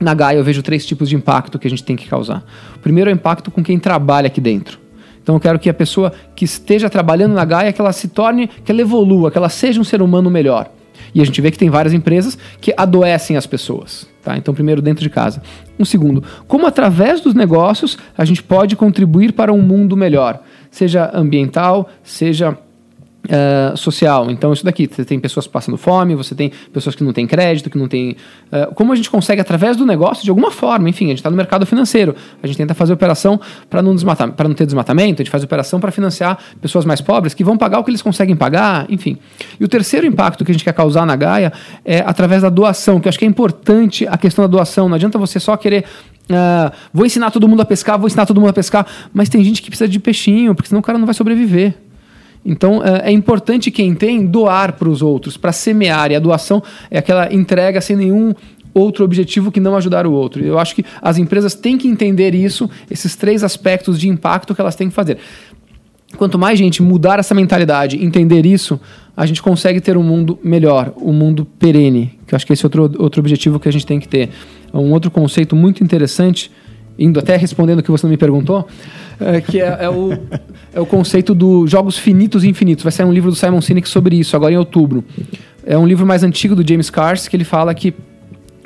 na 0.01 0.15
Gaia 0.15 0.39
eu 0.39 0.45
vejo 0.45 0.63
três 0.63 0.85
tipos 0.85 1.09
de 1.09 1.17
impacto 1.17 1.59
que 1.59 1.67
a 1.67 1.71
gente 1.71 1.85
tem 1.85 1.97
que 1.97 2.09
causar. 2.09 2.45
O 2.77 2.79
primeiro 2.79 3.11
é 3.11 3.13
o 3.13 3.15
impacto 3.15 3.51
com 3.51 3.63
quem 3.63 3.79
trabalha 3.79 4.27
aqui 4.27 4.41
dentro. 4.41 4.79
Então 5.23 5.35
eu 5.35 5.41
quero 5.41 5.59
que 5.59 5.69
a 5.69 5.75
pessoa 5.75 6.13
que 6.37 6.45
esteja 6.45 6.89
trabalhando 6.89 7.35
na 7.35 7.45
Gaia, 7.45 7.73
que 7.73 7.81
ela 7.81 7.93
se 7.93 8.09
torne, 8.09 8.49
que 8.65 8.71
ela 8.71 8.81
evolua, 8.81 9.31
que 9.31 9.37
ela 9.37 9.49
seja 9.49 9.81
um 9.81 9.85
ser 9.85 10.01
humano 10.01 10.31
melhor. 10.31 10.71
E 11.15 11.21
a 11.21 11.25
gente 11.25 11.41
vê 11.41 11.51
que 11.51 11.59
tem 11.59 11.71
várias 11.71 11.95
empresas 11.95 12.39
que 12.61 12.75
adoecem 12.77 13.37
as 13.37 13.47
pessoas. 13.47 14.07
Tá? 14.23 14.37
Então, 14.37 14.53
primeiro, 14.53 14.83
dentro 14.83 15.03
de 15.03 15.11
casa. 15.11 15.41
Um 15.79 15.85
segundo, 15.85 16.23
como 16.49 16.67
através 16.67 17.21
dos 17.21 17.35
negócios 17.35 17.97
a 18.17 18.25
gente 18.25 18.43
pode 18.43 18.75
contribuir 18.75 19.33
para 19.33 19.53
um 19.53 19.63
mundo 19.63 19.97
melhor, 19.97 20.43
seja 20.71 21.11
ambiental, 21.15 21.89
seja 22.03 22.59
Uh, 23.27 23.77
social. 23.77 24.31
Então, 24.31 24.53
isso 24.53 24.65
daqui, 24.65 24.89
você 24.91 25.05
tem 25.05 25.19
pessoas 25.19 25.47
passando 25.47 25.77
fome, 25.77 26.15
você 26.15 26.35
tem 26.35 26.53
pessoas 26.73 26.95
que 26.95 27.03
não 27.03 27.13
têm 27.13 27.27
crédito, 27.27 27.69
que 27.69 27.77
não 27.77 27.89
têm. 27.89 28.17
Uh, 28.53 28.73
como 28.75 28.93
a 28.93 28.97
gente 28.97 29.11
consegue, 29.11 29.41
através 29.41 29.77
do 29.77 29.85
negócio, 29.85 30.23
de 30.23 30.31
alguma 30.31 30.51
forma, 30.51 30.89
enfim, 30.89 31.07
a 31.07 31.09
gente 31.09 31.19
está 31.19 31.31
no 31.31 31.37
mercado 31.37 31.67
financeiro, 31.67 32.15
a 32.43 32.47
gente 32.47 32.57
tenta 32.57 32.75
fazer 32.75 32.93
operação 32.93 33.41
para 33.69 33.83
não, 33.83 33.95
desmatar, 33.95 34.33
não 34.39 34.55
ter 34.55 34.65
desmatamento, 34.65 35.23
a 35.23 35.25
gente 35.25 35.31
faz 35.31 35.43
operação 35.43 35.81
para 35.81 35.91
financiar 35.91 36.39
pessoas 36.61 36.85
mais 36.85 37.01
pobres 37.01 37.35
que 37.35 37.43
vão 37.43 37.57
pagar 37.57 37.81
o 37.81 37.85
que 37.85 37.91
eles 37.91 38.03
conseguem 38.03 38.37
pagar, 38.37 38.87
enfim. 38.89 39.19
E 39.59 39.65
o 39.65 39.69
terceiro 39.69 40.07
impacto 40.07 40.45
que 40.45 40.53
a 40.53 40.55
gente 40.55 40.65
quer 40.65 40.73
causar 40.73 41.05
na 41.05 41.17
Gaia 41.17 41.53
é 41.85 42.01
através 42.07 42.43
da 42.43 42.49
doação, 42.49 43.01
que 43.01 43.09
eu 43.09 43.11
acho 43.11 43.19
que 43.19 43.25
é 43.25 43.29
importante 43.29 44.07
a 44.07 44.17
questão 44.17 44.45
da 44.45 44.49
doação. 44.49 44.89
Não 44.89 44.95
adianta 44.95 45.19
você 45.19 45.41
só 45.41 45.57
querer 45.57 45.85
Uh, 46.29 46.75
vou 46.93 47.07
ensinar 47.07 47.31
todo 47.31 47.47
mundo 47.47 47.63
a 47.63 47.65
pescar, 47.65 47.97
vou 47.97 48.09
ensinar 48.09 48.27
todo 48.27 48.41
mundo 48.41 48.51
a 48.51 48.53
pescar, 48.53 48.85
mas 49.13 49.29
tem 49.29 49.45
gente 49.45 49.63
que 49.63 49.69
precisa 49.69 49.89
de 49.89 50.01
peixinho, 50.01 50.57
porque 50.57 50.69
senão 50.69 50.81
o 50.81 50.83
cara 50.83 50.99
não 50.99 51.07
vai 51.07 51.15
sobreviver. 51.15 51.77
Então 52.47 52.81
é, 52.83 53.11
é 53.11 53.13
importante 53.13 53.71
quem 53.71 53.95
tem 53.95 54.25
doar 54.25 54.75
para 54.75 54.89
os 54.89 55.03
outros, 55.03 55.37
para 55.37 55.53
semear. 55.53 56.13
E 56.13 56.15
a 56.15 56.21
doação 56.21 56.63
é 56.89 56.99
aquela 56.99 57.33
entrega 57.35 57.81
sem 57.81 57.97
nenhum 57.97 58.33
outro 58.73 59.05
objetivo 59.05 59.51
que 59.51 59.59
não 59.59 59.75
ajudar 59.77 60.07
o 60.07 60.13
outro. 60.13 60.45
Eu 60.45 60.59
acho 60.59 60.75
que 60.75 60.85
as 61.03 61.19
empresas 61.19 61.55
têm 61.55 61.77
que 61.77 61.89
entender 61.89 62.35
isso, 62.35 62.71
esses 62.91 63.17
três 63.17 63.43
aspectos 63.43 63.99
de 63.99 64.09
impacto 64.09 64.55
que 64.55 64.61
elas 64.61 64.77
têm 64.77 64.89
que 64.89 64.95
fazer. 64.95 65.19
Quanto 66.17 66.39
mais 66.39 66.59
gente 66.59 66.83
mudar 66.83 67.19
essa 67.19 67.35
mentalidade, 67.35 68.03
entender 68.03 68.47
isso, 68.47 68.79
a 69.17 69.27
gente 69.27 69.43
consegue 69.43 69.81
ter 69.81 69.97
um 69.97 70.03
mundo 70.03 70.39
melhor, 70.43 70.93
um 71.01 71.13
mundo 71.13 71.45
perene, 71.59 72.19
Que 72.27 72.35
eu 72.35 72.37
acho 72.37 72.47
que 72.47 72.53
esse 72.53 72.65
é 72.65 72.67
outro, 72.67 72.83
outro 72.99 73.21
objetivo 73.21 73.59
que 73.59 73.69
a 73.69 73.73
gente 73.73 73.87
tem 73.87 73.99
que 73.99 74.07
ter. 74.07 74.29
Um 74.73 74.93
outro 74.93 75.11
conceito 75.11 75.57
muito 75.57 75.83
interessante, 75.83 76.51
indo 76.99 77.19
até 77.19 77.37
respondendo 77.37 77.81
o 77.81 77.83
que 77.83 77.91
você 77.91 78.07
me 78.07 78.17
perguntou, 78.17 78.67
é, 79.21 79.41
que 79.41 79.61
é, 79.61 79.79
é, 79.81 79.91
o, 79.91 80.13
é 80.73 80.81
o 80.81 80.87
conceito 80.87 81.35
dos 81.35 81.71
jogos 81.71 81.99
finitos 81.99 82.45
e 82.45 82.49
infinitos. 82.49 82.83
Vai 82.83 82.93
sair 82.93 83.07
um 83.07 83.13
livro 83.13 83.31
do 83.31 83.37
Simon 83.37 83.61
Sinek 83.61 83.89
sobre 83.89 84.17
isso, 84.17 84.37
agora 84.37 84.53
em 84.53 84.57
outubro. 84.57 85.05
É 85.65 85.77
um 85.77 85.87
livro 85.87 86.07
mais 86.07 86.23
antigo 86.23 86.55
do 86.55 86.67
James 86.67 86.91
Cars, 86.91 87.29
que 87.29 87.37
ele 87.37 87.45
fala 87.45 87.75
que 87.75 87.95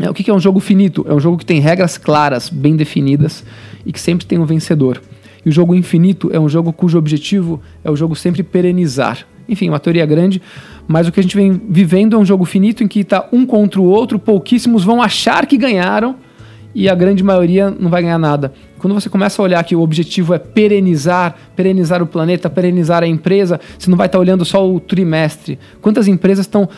é, 0.01 0.09
o 0.09 0.15
que 0.15 0.31
é 0.31 0.35
um 0.35 0.41
jogo 0.41 0.61
finito? 0.61 1.05
É 1.09 1.13
um 1.13 1.21
jogo 1.21 1.37
que 1.37 1.45
tem 1.45 1.61
regras 1.61 1.99
claras, 1.99 2.49
bem 2.49 2.75
definidas 2.75 3.45
e 3.85 3.93
que 3.93 4.01
sempre 4.01 4.27
tem 4.27 4.39
um 4.39 4.45
vencedor. 4.45 5.01
E 5.45 5.49
o 5.49 5.53
jogo 5.53 5.75
infinito 5.75 6.31
é 6.33 6.41
um 6.41 6.49
jogo 6.49 6.73
cujo 6.73 6.99
objetivo 6.99 7.61
é 7.85 7.91
o 7.91 7.97
jogo 7.97 8.15
sempre 8.15 8.43
perenizar. 8.43 9.27
Enfim, 9.49 9.69
uma 9.69 9.81
teoria 9.81 10.07
grande, 10.07 10.41
mas 10.87 11.09
o 11.09 11.13
que 11.13 11.21
a 11.21 11.23
gente 11.23 11.37
vem 11.37 11.61
vivendo 11.69 12.17
é 12.17 12.19
um 12.19 12.25
jogo 12.25 12.45
finito 12.45 12.85
em 12.85 12.89
que 12.89 13.01
está 13.01 13.29
um 13.33 13.45
contra 13.45 13.81
o 13.81 13.85
outro, 13.85 14.19
pouquíssimos 14.19 14.85
vão 14.85 15.03
achar 15.03 15.45
que 15.47 15.57
ganharam 15.57 16.17
e 16.75 16.89
a 16.89 16.95
grande 16.95 17.23
maioria 17.23 17.71
não 17.71 17.91
vai 17.91 18.03
ganhar 18.03 18.19
nada. 18.19 18.53
Quando 18.79 18.95
você 18.95 19.09
começa 19.09 19.41
a 19.41 19.45
olhar 19.45 19.65
que 19.65 19.75
o 19.75 19.81
objetivo 19.81 20.35
é 20.35 20.39
perenizar, 20.39 21.37
perenizar 21.55 22.03
o 22.03 22.07
planeta, 22.07 22.49
perenizar 22.49 23.03
a 23.03 23.07
empresa, 23.07 23.61
você 23.79 23.91
não 23.91 23.97
vai 23.97 24.07
estar 24.07 24.19
tá 24.19 24.21
olhando 24.21 24.45
só 24.45 24.69
o 24.69 24.81
trimestre. 24.81 25.59
Quantas 25.81 26.09
empresas 26.09 26.47
estão 26.47 26.69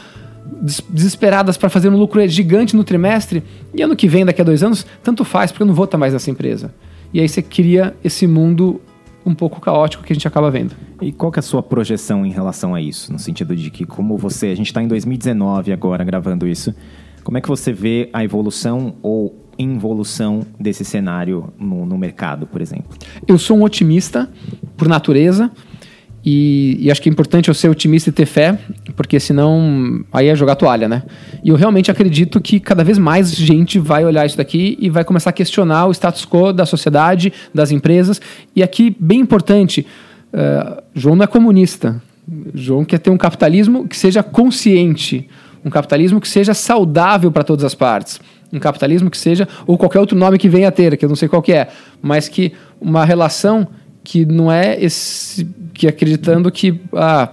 desesperadas 0.91 1.57
para 1.57 1.69
fazer 1.69 1.89
um 1.89 1.97
lucro 1.97 2.27
gigante 2.29 2.75
no 2.75 2.85
trimestre 2.85 3.43
e 3.75 3.83
ano 3.83 3.97
que 3.97 4.09
vem, 4.09 4.25
daqui 4.25 4.41
a 4.41 4.45
dois 4.45 4.63
anos, 4.63 4.87
tanto 5.03 5.25
faz, 5.25 5.51
porque 5.51 5.63
eu 5.63 5.67
não 5.67 5.75
vou 5.75 5.85
estar 5.85 5.99
mais 5.99 6.13
nessa 6.13 6.31
empresa. 6.31 6.75
E 7.13 7.21
aí 7.21 7.29
você 7.29 7.43
cria 7.43 7.95
esse 8.03 8.27
mundo 8.27 8.81
um 9.25 9.35
pouco 9.35 9.61
caótico 9.61 10.03
que 10.03 10.13
a 10.13 10.17
gente 10.17 10.27
acaba 10.27 10.51
vendo. 10.51 10.75
E 11.01 11.13
qual 11.13 11.31
que 11.31 11.39
é 11.39 11.41
a 11.41 11.43
sua 11.43 11.63
projeção 11.63 12.27
em 12.27 12.31
relação 12.31 12.75
a 12.75 12.81
isso? 12.81 13.13
No 13.13 13.19
sentido 13.19 13.55
de 13.55 13.71
que, 13.71 13.85
como 13.85 14.17
você, 14.17 14.49
a 14.49 14.55
gente 14.55 14.67
está 14.67 14.83
em 14.83 14.89
2019 14.89 15.73
agora 15.73 16.03
gravando 16.03 16.47
isso, 16.47 16.75
como 17.23 17.39
é 17.39 17.41
que 17.41 17.49
você 17.49 17.73
vê 17.73 18.09
a 18.13 18.25
evolução 18.25 18.97
ou 19.03 19.42
involução 19.59 20.47
desse 20.59 20.85
cenário 20.85 21.53
no, 21.59 21.87
no 21.87 21.99
mercado, 21.99 22.47
por 22.47 22.61
exemplo? 22.61 22.97
Eu 23.27 23.39
sou 23.39 23.59
um 23.59 23.63
otimista 23.63 24.29
por 24.77 24.89
natureza. 24.89 25.51
E, 26.25 26.77
e, 26.79 26.91
acho 26.91 27.03
que 27.03 27.09
é 27.09 27.13
importante 27.13 27.49
eu 27.49 27.55
ser 27.55 27.69
otimista 27.69 28.09
e 28.09 28.13
ter 28.13 28.27
fé, 28.27 28.57
porque 28.95 29.19
senão 29.19 30.05
aí 30.13 30.29
é 30.29 30.37
jogar 30.37 30.55
toalha, 30.55 30.89
né? 30.89 31.03
E 31.43 31.49
eu 31.49 31.57
realmente 31.57 31.91
acredito 31.91 32.41
que 32.41 32.61
cada 32.61 32.85
vez 32.85 32.97
mais 32.97 33.35
gente 33.35 33.77
vai 33.81 34.05
olhar 34.05 34.25
isso 34.25 34.37
daqui 34.37 34.79
e 34.81 34.89
vai 34.89 35.03
começar 35.03 35.31
a 35.31 35.33
questionar 35.33 35.87
o 35.87 35.91
status 35.91 36.25
quo 36.25 36.53
da 36.53 36.65
sociedade, 36.65 37.33
das 37.53 37.73
empresas. 37.73 38.21
E 38.55 38.63
aqui, 38.63 38.97
bem 39.01 39.19
importante, 39.19 39.85
uh, 40.33 40.81
João 40.95 41.17
não 41.17 41.25
é 41.25 41.27
comunista. 41.27 42.01
João 42.55 42.85
quer 42.85 42.99
ter 42.99 43.11
um 43.11 43.19
capitalismo 43.19 43.89
que 43.89 43.97
seja 43.97 44.23
consciente, 44.23 45.29
um 45.65 45.71
capitalismo 45.71 46.21
que 46.21 46.29
seja 46.29 46.55
saudável 46.55 47.33
para 47.33 47.43
todas 47.43 47.65
as 47.65 47.75
partes. 47.75 48.21
Um 48.53 48.59
capitalismo 48.59 49.11
que 49.11 49.17
seja, 49.17 49.49
ou 49.67 49.79
qualquer 49.79 49.99
outro 49.99 50.17
nome 50.17 50.39
que 50.39 50.49
venha 50.49 50.69
a 50.69 50.73
ter, 50.73 50.97
que 50.97 51.05
eu 51.05 51.09
não 51.09 51.17
sei 51.17 51.29
qual 51.29 51.41
que 51.41 51.53
é, 51.53 51.69
mas 52.03 52.29
que 52.29 52.53
uma 52.81 53.05
relação 53.05 53.67
que 54.05 54.27
não 54.27 54.51
é 54.51 54.83
esse 54.83 55.49
que 55.73 55.87
acreditando 55.89 56.51
que 56.51 56.81
ah, 56.95 57.31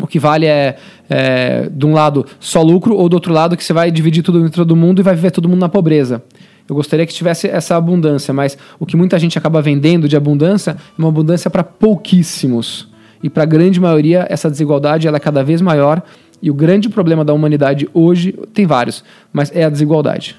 o 0.00 0.06
que 0.06 0.18
vale 0.18 0.46
é, 0.46 0.76
é, 1.08 1.68
de 1.70 1.86
um 1.86 1.92
lado 1.92 2.26
só 2.38 2.62
lucro 2.62 2.94
ou 2.96 3.08
do 3.08 3.14
outro 3.14 3.32
lado 3.32 3.56
que 3.56 3.64
você 3.64 3.72
vai 3.72 3.90
dividir 3.90 4.22
tudo 4.22 4.40
entre 4.40 4.52
todo 4.52 4.76
mundo 4.76 5.00
e 5.00 5.02
vai 5.02 5.14
viver 5.14 5.30
todo 5.30 5.48
mundo 5.48 5.60
na 5.60 5.68
pobreza. 5.68 6.22
Eu 6.68 6.74
gostaria 6.74 7.06
que 7.06 7.14
tivesse 7.14 7.48
essa 7.48 7.76
abundância, 7.76 8.34
mas 8.34 8.58
o 8.78 8.84
que 8.84 8.96
muita 8.96 9.18
gente 9.18 9.38
acaba 9.38 9.62
vendendo 9.62 10.08
de 10.08 10.16
abundância 10.16 10.72
é 10.72 10.76
uma 10.98 11.08
abundância 11.08 11.48
para 11.50 11.62
pouquíssimos. 11.62 12.88
E 13.22 13.30
para 13.30 13.44
a 13.44 13.46
grande 13.46 13.80
maioria, 13.80 14.26
essa 14.28 14.50
desigualdade 14.50 15.06
ela 15.06 15.16
é 15.16 15.20
cada 15.20 15.44
vez 15.44 15.60
maior. 15.60 16.02
E 16.42 16.50
o 16.50 16.54
grande 16.54 16.88
problema 16.88 17.24
da 17.24 17.32
humanidade 17.32 17.88
hoje, 17.94 18.34
tem 18.52 18.66
vários, 18.66 19.02
mas 19.32 19.50
é 19.54 19.64
a 19.64 19.70
desigualdade. 19.70 20.36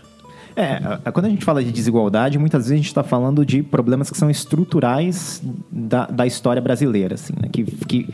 É, 0.58 1.12
quando 1.12 1.28
a 1.28 1.30
gente 1.30 1.46
fala 1.46 1.64
de 1.64 1.72
desigualdade, 1.72 2.40
muitas 2.40 2.64
vezes 2.64 2.74
a 2.74 2.78
gente 2.78 2.88
está 2.88 3.04
falando 3.04 3.46
de 3.46 3.62
problemas 3.62 4.10
que 4.10 4.18
são 4.18 4.28
estruturais 4.28 5.40
da, 5.72 6.08
da 6.08 6.26
história 6.26 6.60
brasileira, 6.60 7.14
assim, 7.14 7.34
né? 7.40 7.48
que, 7.52 7.64
que 7.64 8.10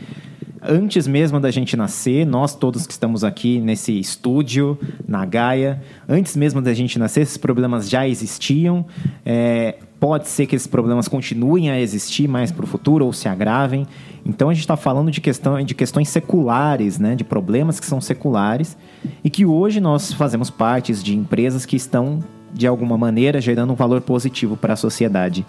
antes 0.62 1.06
mesmo 1.06 1.40
da 1.40 1.50
gente 1.50 1.74
nascer, 1.74 2.26
nós 2.26 2.54
todos 2.54 2.86
que 2.86 2.92
estamos 2.92 3.24
aqui 3.24 3.58
nesse 3.60 3.98
estúdio, 3.98 4.78
na 5.08 5.24
Gaia, 5.24 5.82
antes 6.06 6.36
mesmo 6.36 6.60
da 6.60 6.74
gente 6.74 6.98
nascer, 6.98 7.22
esses 7.22 7.38
problemas 7.38 7.88
já 7.88 8.06
existiam. 8.06 8.84
É, 9.24 9.76
pode 9.98 10.28
ser 10.28 10.46
que 10.46 10.54
esses 10.54 10.66
problemas 10.66 11.08
continuem 11.08 11.70
a 11.70 11.80
existir 11.80 12.28
mais 12.28 12.52
para 12.52 12.64
o 12.64 12.66
futuro 12.66 13.06
ou 13.06 13.12
se 13.12 13.28
agravem. 13.28 13.86
Então 14.24 14.50
a 14.50 14.54
gente 14.54 14.62
está 14.62 14.76
falando 14.76 15.10
de, 15.10 15.20
questão, 15.20 15.62
de 15.62 15.74
questões 15.74 16.08
seculares, 16.08 16.98
né? 16.98 17.14
de 17.14 17.24
problemas 17.24 17.80
que 17.80 17.86
são 17.86 18.00
seculares 18.00 18.76
e 19.22 19.30
que 19.30 19.46
hoje 19.46 19.80
nós 19.80 20.12
fazemos 20.12 20.50
partes 20.50 21.02
de 21.02 21.16
empresas 21.16 21.64
que 21.64 21.76
estão, 21.76 22.20
de 22.52 22.66
alguma 22.66 22.98
maneira, 22.98 23.40
gerando 23.40 23.72
um 23.72 23.76
valor 23.76 24.00
positivo 24.00 24.56
para 24.56 24.74
a 24.74 24.76
sociedade. 24.76 25.44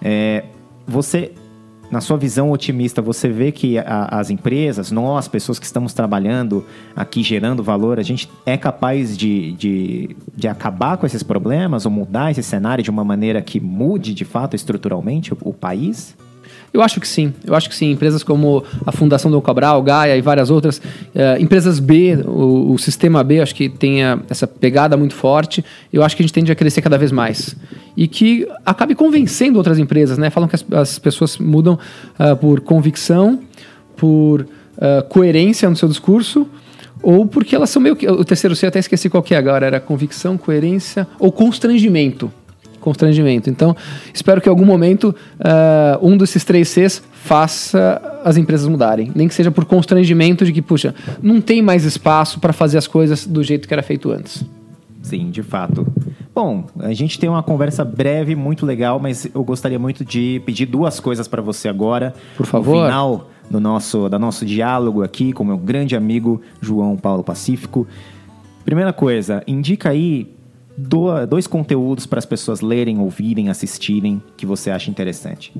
É, 0.00 0.44
você, 0.86 1.32
na 1.92 2.00
sua 2.00 2.16
visão 2.16 2.50
otimista, 2.50 3.02
você 3.02 3.28
vê 3.28 3.52
que 3.52 3.76
a, 3.76 4.08
as 4.18 4.30
empresas, 4.30 4.90
nós, 4.90 5.28
pessoas 5.28 5.58
que 5.58 5.66
estamos 5.66 5.92
trabalhando 5.92 6.64
aqui 6.96 7.22
gerando 7.22 7.62
valor, 7.62 8.00
a 8.00 8.02
gente 8.02 8.30
é 8.46 8.56
capaz 8.56 9.14
de, 9.14 9.52
de, 9.52 10.16
de 10.34 10.48
acabar 10.48 10.96
com 10.96 11.04
esses 11.04 11.22
problemas 11.22 11.84
ou 11.84 11.92
mudar 11.92 12.30
esse 12.30 12.42
cenário 12.42 12.82
de 12.82 12.90
uma 12.90 13.04
maneira 13.04 13.42
que 13.42 13.60
mude 13.60 14.14
de 14.14 14.24
fato 14.24 14.56
estruturalmente 14.56 15.34
o, 15.34 15.38
o 15.42 15.52
país? 15.52 16.16
Eu 16.72 16.80
acho 16.80 16.98
que 16.98 17.06
sim. 17.06 17.34
Eu 17.44 17.54
acho 17.54 17.68
que 17.68 17.74
sim. 17.74 17.90
Empresas 17.90 18.22
como 18.22 18.64
a 18.86 18.92
Fundação 18.92 19.30
do 19.30 19.40
Cabral, 19.42 19.82
Gaia 19.82 20.16
e 20.16 20.22
várias 20.22 20.50
outras. 20.50 20.78
Uh, 20.78 21.40
empresas 21.40 21.78
B, 21.78 22.16
o, 22.24 22.72
o, 22.72 22.78
sistema 22.78 23.22
B, 23.22 23.40
acho 23.40 23.54
que 23.54 23.68
tem 23.68 23.98
essa 24.30 24.46
pegada 24.46 24.96
muito 24.96 25.14
forte. 25.14 25.62
Eu 25.92 26.02
acho 26.02 26.16
que 26.16 26.22
a 26.22 26.24
gente 26.24 26.32
tende 26.32 26.50
a 26.50 26.54
crescer 26.54 26.80
cada 26.80 26.96
vez 26.96 27.12
mais. 27.12 27.54
E 27.94 28.08
que 28.08 28.48
acabe 28.64 28.94
convencendo 28.94 29.58
outras 29.58 29.78
empresas, 29.78 30.16
né? 30.16 30.30
Falam 30.30 30.48
que 30.48 30.54
as, 30.54 30.64
as 30.72 30.98
pessoas 30.98 31.36
mudam 31.36 31.78
uh, 32.18 32.36
por 32.36 32.60
convicção, 32.60 33.40
por 33.94 34.40
uh, 34.40 34.46
coerência 35.10 35.68
no 35.68 35.76
seu 35.76 35.88
discurso 35.88 36.48
ou 37.02 37.26
porque 37.26 37.54
elas 37.54 37.68
são 37.68 37.82
meio 37.82 37.96
que. 37.96 38.08
O 38.08 38.24
terceiro 38.24 38.54
C, 38.56 38.64
eu 38.64 38.68
até 38.68 38.78
esqueci 38.78 39.10
qual 39.10 39.22
que 39.22 39.34
é 39.34 39.36
agora, 39.36 39.66
era 39.66 39.80
convicção, 39.80 40.38
coerência 40.38 41.06
ou 41.18 41.32
constrangimento 41.32 42.32
constrangimento. 42.82 43.48
Então, 43.48 43.74
espero 44.12 44.40
que 44.40 44.48
em 44.48 44.50
algum 44.50 44.66
momento 44.66 45.14
uh, 45.38 46.06
um 46.06 46.16
desses 46.16 46.44
três 46.44 46.68
Cs 46.68 47.02
faça 47.12 48.20
as 48.24 48.36
empresas 48.36 48.68
mudarem. 48.68 49.10
Nem 49.14 49.28
que 49.28 49.34
seja 49.34 49.50
por 49.50 49.64
constrangimento 49.64 50.44
de 50.44 50.52
que, 50.52 50.60
puxa, 50.60 50.94
não 51.22 51.40
tem 51.40 51.62
mais 51.62 51.84
espaço 51.84 52.40
para 52.40 52.52
fazer 52.52 52.78
as 52.78 52.86
coisas 52.86 53.26
do 53.26 53.42
jeito 53.42 53.66
que 53.66 53.72
era 53.72 53.82
feito 53.82 54.10
antes. 54.10 54.44
Sim, 55.02 55.30
de 55.30 55.42
fato. 55.42 55.86
Bom, 56.34 56.64
a 56.78 56.92
gente 56.92 57.18
tem 57.18 57.28
uma 57.28 57.42
conversa 57.42 57.84
breve, 57.84 58.34
muito 58.34 58.64
legal, 58.64 58.98
mas 58.98 59.28
eu 59.34 59.42
gostaria 59.44 59.78
muito 59.78 60.04
de 60.04 60.40
pedir 60.46 60.66
duas 60.66 61.00
coisas 61.00 61.28
para 61.28 61.42
você 61.42 61.68
agora. 61.68 62.14
Por 62.36 62.46
favor. 62.46 62.76
No 62.76 62.86
final 62.86 63.30
do 63.50 63.60
nosso, 63.60 64.08
do 64.08 64.18
nosso 64.18 64.46
diálogo 64.46 65.02
aqui 65.02 65.32
com 65.32 65.44
meu 65.44 65.58
grande 65.58 65.94
amigo 65.94 66.40
João 66.60 66.96
Paulo 66.96 67.22
Pacífico. 67.22 67.86
Primeira 68.64 68.92
coisa, 68.92 69.42
indica 69.46 69.90
aí 69.90 70.30
dois 71.28 71.46
conteúdos 71.46 72.06
para 72.06 72.18
as 72.18 72.26
pessoas 72.26 72.60
lerem, 72.60 72.98
ouvirem, 72.98 73.48
assistirem 73.48 74.22
que 74.36 74.46
você 74.46 74.70
acha 74.70 74.90
interessante. 74.90 75.52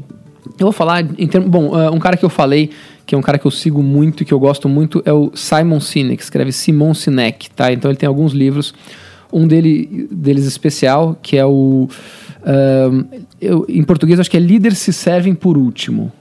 Eu 0.59 0.67
vou 0.67 0.73
falar 0.73 1.03
em 1.19 1.27
termos. 1.27 1.49
Bom, 1.49 1.69
uh, 1.69 1.93
um 1.93 1.99
cara 1.99 2.17
que 2.17 2.25
eu 2.25 2.31
falei, 2.31 2.71
que 3.07 3.15
é 3.15 3.19
um 3.19 3.23
cara 3.23 3.39
que 3.39 3.47
eu 3.47 3.51
sigo 3.51 3.83
muito 3.83 4.23
e 4.23 4.27
que 4.27 4.33
eu 4.33 4.41
gosto 4.41 4.69
muito, 4.69 5.03
é 5.05 5.13
o 5.13 5.31
Simon 5.35 5.81
Sinek, 5.81 6.23
escreve 6.23 6.53
Simon 6.53 6.95
Sinek, 6.95 7.51
tá? 7.51 7.73
Então 7.73 7.91
ele 7.91 7.99
tem 7.99 8.07
alguns 8.07 8.33
livros. 8.33 8.75
Um 9.33 9.47
dele, 9.47 10.09
deles 10.11 10.45
especial, 10.45 11.17
que 11.23 11.39
é 11.39 11.47
o. 11.47 11.89
Uh, 12.43 13.23
eu, 13.41 13.65
em 13.69 13.83
português, 13.83 14.21
acho 14.21 14.31
que 14.31 14.37
é 14.37 14.41
Líderes 14.41 14.79
se 14.79 14.93
servem 14.93 15.35
por 15.35 15.57
último. 15.57 16.13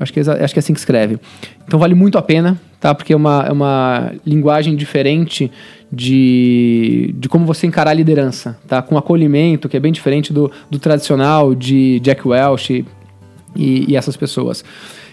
Acho 0.00 0.12
que, 0.14 0.20
é, 0.20 0.22
acho 0.22 0.54
que 0.54 0.58
é 0.58 0.62
assim 0.62 0.72
que 0.72 0.80
escreve. 0.80 1.18
Então 1.66 1.78
vale 1.78 1.94
muito 1.94 2.16
a 2.16 2.22
pena, 2.22 2.58
tá? 2.80 2.94
Porque 2.94 3.12
é 3.12 3.16
uma, 3.16 3.44
é 3.46 3.52
uma 3.52 4.12
linguagem 4.26 4.74
diferente 4.74 5.52
de, 5.92 7.14
de 7.18 7.28
como 7.28 7.44
você 7.44 7.66
encarar 7.66 7.90
a 7.90 7.94
liderança, 7.94 8.58
tá? 8.66 8.80
Com 8.80 8.96
acolhimento, 8.96 9.68
que 9.68 9.76
é 9.76 9.80
bem 9.80 9.92
diferente 9.92 10.32
do, 10.32 10.50
do 10.70 10.78
tradicional 10.78 11.54
de 11.54 12.00
Jack 12.00 12.26
Welch 12.26 12.84
e, 13.54 13.92
e 13.92 13.94
essas 13.94 14.16
pessoas. 14.16 14.64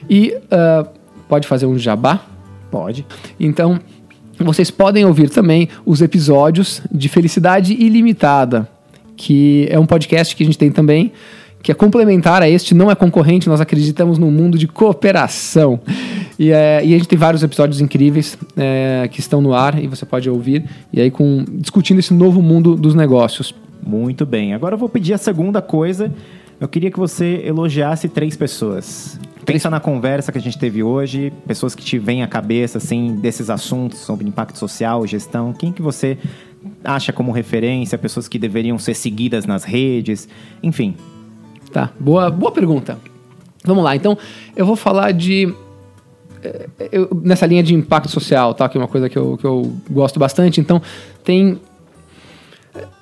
E 0.10 0.34
uh, 0.46 0.88
pode 1.27 1.48
fazer 1.48 1.65
um 1.65 1.77
jabá? 1.77 2.22
Pode. 2.72 3.06
Então, 3.38 3.79
vocês 4.39 4.72
podem 4.72 5.03
ouvir 5.03 5.29
também 5.29 5.67
os 5.86 6.01
episódios 6.01 6.82
de 6.89 7.10
Felicidade 7.10 7.74
Ilimitada, 7.74 8.70
que 9.17 9.67
é 9.70 9.77
um 9.77 9.86
podcast 9.86 10.34
que 10.34 10.44
a 10.44 10.46
gente 10.46 10.58
tem 10.58 10.72
também 10.72 11.12
que 11.61 11.71
é 11.71 11.75
complementar 11.75 12.41
a 12.41 12.49
este, 12.49 12.73
não 12.73 12.89
é 12.89 12.95
concorrente, 12.95 13.49
nós 13.49 13.59
acreditamos 13.59 14.17
num 14.17 14.31
mundo 14.31 14.57
de 14.57 14.67
cooperação. 14.67 15.79
E, 16.39 16.51
é, 16.51 16.85
e 16.85 16.93
a 16.93 16.97
gente 16.97 17.07
tem 17.07 17.17
vários 17.17 17.41
episódios 17.43 17.81
incríveis 17.81 18.37
é, 18.55 19.09
que 19.11 19.19
estão 19.19 19.41
no 19.41 19.53
ar 19.53 19.81
e 19.81 19.87
você 19.87 20.05
pode 20.05 20.29
ouvir, 20.29 20.63
e 20.93 21.01
aí 21.01 21.09
com 21.09 21.43
discutindo 21.49 21.99
esse 21.99 22.13
novo 22.13 22.41
mundo 22.41 22.75
dos 22.75 22.93
negócios. 22.93 23.53
Muito 23.81 24.25
bem. 24.25 24.53
Agora 24.53 24.75
eu 24.75 24.79
vou 24.79 24.89
pedir 24.89 25.13
a 25.13 25.17
segunda 25.17 25.61
coisa. 25.61 26.11
Eu 26.59 26.67
queria 26.67 26.91
que 26.91 26.99
você 26.99 27.41
elogiasse 27.45 28.09
três 28.09 28.35
pessoas. 28.35 29.19
Pensa 29.45 29.69
na 29.69 29.79
conversa 29.79 30.31
que 30.31 30.37
a 30.37 30.41
gente 30.41 30.57
teve 30.57 30.83
hoje, 30.83 31.31
pessoas 31.47 31.73
que 31.73 31.83
te 31.83 31.97
vêm 31.97 32.21
à 32.21 32.27
cabeça 32.27 32.79
assim 32.79 33.15
desses 33.15 33.49
assuntos 33.49 33.99
sobre 33.99 34.27
impacto 34.27 34.57
social, 34.57 35.07
gestão. 35.07 35.53
Quem 35.53 35.71
que 35.71 35.81
você 35.81 36.17
acha 36.83 37.13
como 37.13 37.31
referência, 37.31 37.97
pessoas 37.97 38.27
que 38.27 38.37
deveriam 38.37 38.77
ser 38.77 38.93
seguidas 38.93 39.45
nas 39.45 39.63
redes, 39.63 40.27
enfim. 40.61 40.95
Tá, 41.77 41.91
boa, 42.00 42.31
boa 42.31 42.51
pergunta. 42.51 42.98
Vamos 43.63 43.84
lá, 43.84 43.96
então 43.96 44.17
eu 44.55 44.65
vou 44.65 44.75
falar 44.75 45.12
de. 45.12 45.53
eh, 46.43 46.67
eu- 46.91 47.07
nessa 47.24 47.46
linha 47.46 47.62
de 47.62 47.75
impacto 47.75 48.10
social, 48.10 48.55
tá? 48.55 48.67
Que 48.67 48.79
é 48.79 48.81
uma 48.81 48.88
coisa 48.88 49.07
que 49.07 49.15
eu, 49.15 49.38
que 49.38 49.46
eu 49.46 49.72
gosto 49.88 50.19
bastante. 50.19 50.60
Então, 50.60 50.81
tem. 51.24 51.60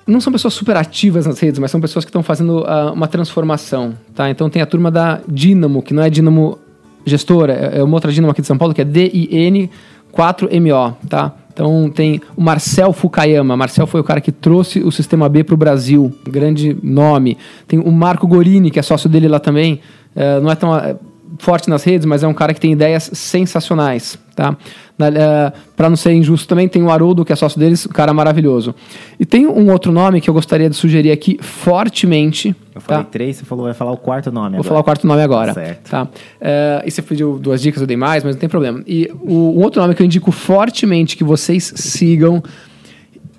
Não 0.06 0.20
são 0.20 0.30
pessoas 0.30 0.52
super 0.52 0.76
ativas 0.76 1.24
nas 1.26 1.40
redes, 1.40 1.58
mas 1.58 1.70
são 1.70 1.80
pessoas 1.80 2.04
que 2.04 2.10
estão 2.10 2.22
fazendo 2.22 2.64
ah, 2.66 2.92
uma 2.92 3.08
transformação, 3.08 3.94
tá? 4.14 4.28
Então 4.28 4.50
tem 4.50 4.60
a 4.60 4.66
turma 4.66 4.90
da 4.90 5.20
Dynamo, 5.26 5.80
que 5.80 5.94
não 5.94 6.02
é 6.02 6.10
Dynamo 6.10 6.58
gestora, 7.06 7.54
é 7.54 7.78
é 7.78 7.82
uma 7.82 7.94
outra 7.94 8.12
Dynamo 8.12 8.30
aqui 8.30 8.42
de 8.42 8.46
São 8.46 8.58
Paulo, 8.58 8.74
que 8.74 8.82
é 8.82 8.84
DIN4MO, 8.84 10.96
tá? 11.08 11.32
Então 11.56 11.88
tem 11.88 12.20
o 12.36 12.42
Marcel 12.42 12.92
Fukayama. 12.92 13.56
Marcel 13.56 13.86
foi 13.86 13.98
o 13.98 14.04
cara 14.04 14.20
que 14.20 14.30
trouxe 14.30 14.80
o 14.80 14.92
sistema 14.92 15.26
B 15.26 15.42
para 15.42 15.54
o 15.54 15.56
Brasil, 15.56 16.12
grande 16.28 16.76
nome. 16.82 17.38
Tem 17.66 17.78
o 17.78 17.90
Marco 17.90 18.26
Gorini, 18.26 18.70
que 18.70 18.78
é 18.78 18.82
sócio 18.82 19.08
dele 19.08 19.26
lá 19.26 19.40
também. 19.40 19.80
Eh, 20.14 20.38
não 20.38 20.50
é 20.50 20.54
tão 20.54 20.76
eh, 20.76 20.96
forte 21.38 21.70
nas 21.70 21.82
redes, 21.82 22.04
mas 22.04 22.22
é 22.22 22.28
um 22.28 22.34
cara 22.34 22.52
que 22.52 22.60
tem 22.60 22.72
ideias 22.72 23.08
sensacionais, 23.10 24.18
tá? 24.36 24.54
Para 25.74 25.88
não 25.88 25.96
ser 25.96 26.12
injusto 26.12 26.46
também, 26.46 26.68
tem 26.68 26.82
o 26.82 26.90
Haroldo, 26.90 27.24
que 27.24 27.32
é 27.32 27.36
sócio 27.36 27.58
deles, 27.58 27.86
um 27.86 27.88
cara 27.88 28.12
maravilhoso. 28.12 28.74
E 29.18 29.24
tem 29.24 29.46
um 29.46 29.72
outro 29.72 29.90
nome 29.90 30.20
que 30.20 30.28
eu 30.28 30.34
gostaria 30.34 30.68
de 30.68 30.76
sugerir 30.76 31.10
aqui 31.10 31.38
fortemente. 31.40 32.54
Eu 32.74 32.80
falei 32.82 33.02
tá? 33.02 33.10
três, 33.10 33.36
você 33.36 33.44
falou 33.46 33.64
vai 33.64 33.74
falar 33.74 33.92
o 33.92 33.96
quarto 33.96 34.30
nome 34.30 34.50
Vou 34.50 34.56
agora. 34.56 34.68
falar 34.68 34.80
o 34.80 34.84
quarto 34.84 35.06
nome 35.06 35.22
agora. 35.22 35.54
Certo. 35.54 35.90
Tá. 35.90 36.06
É, 36.38 36.82
e 36.86 36.90
você 36.90 37.00
pediu 37.00 37.38
duas 37.38 37.62
dicas, 37.62 37.80
eu 37.80 37.86
dei 37.86 37.96
mais, 37.96 38.22
mas 38.22 38.36
não 38.36 38.40
tem 38.40 38.48
problema. 38.48 38.82
E 38.86 39.10
o, 39.22 39.58
um 39.58 39.62
outro 39.62 39.80
nome 39.80 39.94
que 39.94 40.02
eu 40.02 40.06
indico 40.06 40.30
fortemente 40.30 41.16
que 41.16 41.24
vocês 41.24 41.72
sigam, 41.74 42.42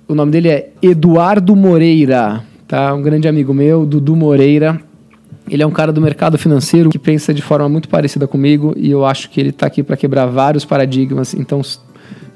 o 0.08 0.14
nome 0.14 0.32
dele 0.32 0.48
é 0.48 0.70
Eduardo 0.82 1.54
Moreira, 1.54 2.42
tá? 2.66 2.92
Um 2.92 3.02
grande 3.02 3.28
amigo 3.28 3.54
meu, 3.54 3.86
Dudu 3.86 4.16
Moreira. 4.16 4.80
Ele 5.50 5.62
é 5.62 5.66
um 5.66 5.70
cara 5.70 5.92
do 5.92 6.00
mercado 6.00 6.38
financeiro 6.38 6.90
que 6.90 6.98
pensa 6.98 7.32
de 7.32 7.42
forma 7.42 7.68
muito 7.68 7.88
parecida 7.88 8.26
comigo 8.26 8.74
e 8.76 8.90
eu 8.90 9.04
acho 9.04 9.30
que 9.30 9.40
ele 9.40 9.50
está 9.50 9.66
aqui 9.66 9.82
para 9.82 9.96
quebrar 9.96 10.26
vários 10.26 10.64
paradigmas. 10.64 11.34
Então, 11.34 11.60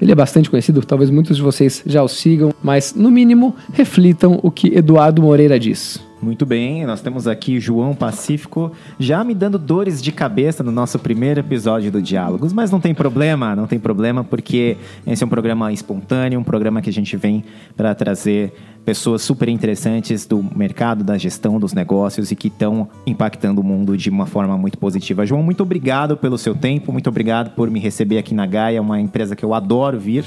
ele 0.01 0.11
é 0.11 0.15
bastante 0.15 0.49
conhecido, 0.49 0.81
talvez 0.81 1.09
muitos 1.09 1.37
de 1.37 1.43
vocês 1.43 1.81
já 1.85 2.03
o 2.03 2.07
sigam, 2.07 2.53
mas 2.61 2.93
no 2.93 3.09
mínimo 3.09 3.55
reflitam 3.71 4.39
o 4.43 4.51
que 4.51 4.75
Eduardo 4.75 5.21
Moreira 5.21 5.59
diz. 5.59 5.99
Muito 6.23 6.45
bem, 6.45 6.85
nós 6.85 7.01
temos 7.01 7.27
aqui 7.27 7.59
João 7.59 7.93
Pacífico 7.93 8.71
já 8.97 9.25
me 9.25 9.35
dando 9.35 9.59
dores 9.59 10.01
de 10.01 10.09
cabeça 10.09 10.63
no 10.63 10.71
nosso 10.71 10.97
primeiro 10.97 11.41
episódio 11.41 11.91
do 11.91 12.01
Diálogos, 12.01 12.53
mas 12.53 12.71
não 12.71 12.79
tem 12.79 12.95
problema, 12.95 13.53
não 13.53 13.67
tem 13.67 13.77
problema, 13.77 14.23
porque 14.23 14.77
esse 15.05 15.21
é 15.21 15.25
um 15.25 15.29
programa 15.29 15.73
espontâneo, 15.73 16.39
um 16.39 16.43
programa 16.43 16.81
que 16.81 16.89
a 16.89 16.93
gente 16.93 17.17
vem 17.17 17.43
para 17.75 17.93
trazer 17.93 18.53
pessoas 18.85 19.21
super 19.21 19.49
interessantes 19.49 20.25
do 20.25 20.41
mercado, 20.55 21.03
da 21.03 21.17
gestão 21.17 21.59
dos 21.59 21.73
negócios 21.73 22.31
e 22.31 22.37
que 22.37 22.47
estão 22.47 22.87
impactando 23.05 23.59
o 23.59 23.63
mundo 23.63 23.97
de 23.97 24.09
uma 24.09 24.25
forma 24.25 24.57
muito 24.57 24.77
positiva. 24.77 25.25
João, 25.25 25.43
muito 25.43 25.61
obrigado 25.61 26.15
pelo 26.15 26.37
seu 26.37 26.55
tempo, 26.55 26.93
muito 26.93 27.09
obrigado 27.09 27.53
por 27.53 27.69
me 27.69 27.81
receber 27.81 28.17
aqui 28.17 28.33
na 28.33 28.45
Gaia, 28.45 28.81
uma 28.81 28.97
empresa 28.97 29.35
que 29.35 29.43
eu 29.43 29.53
adoro 29.53 29.99
vir. 29.99 30.23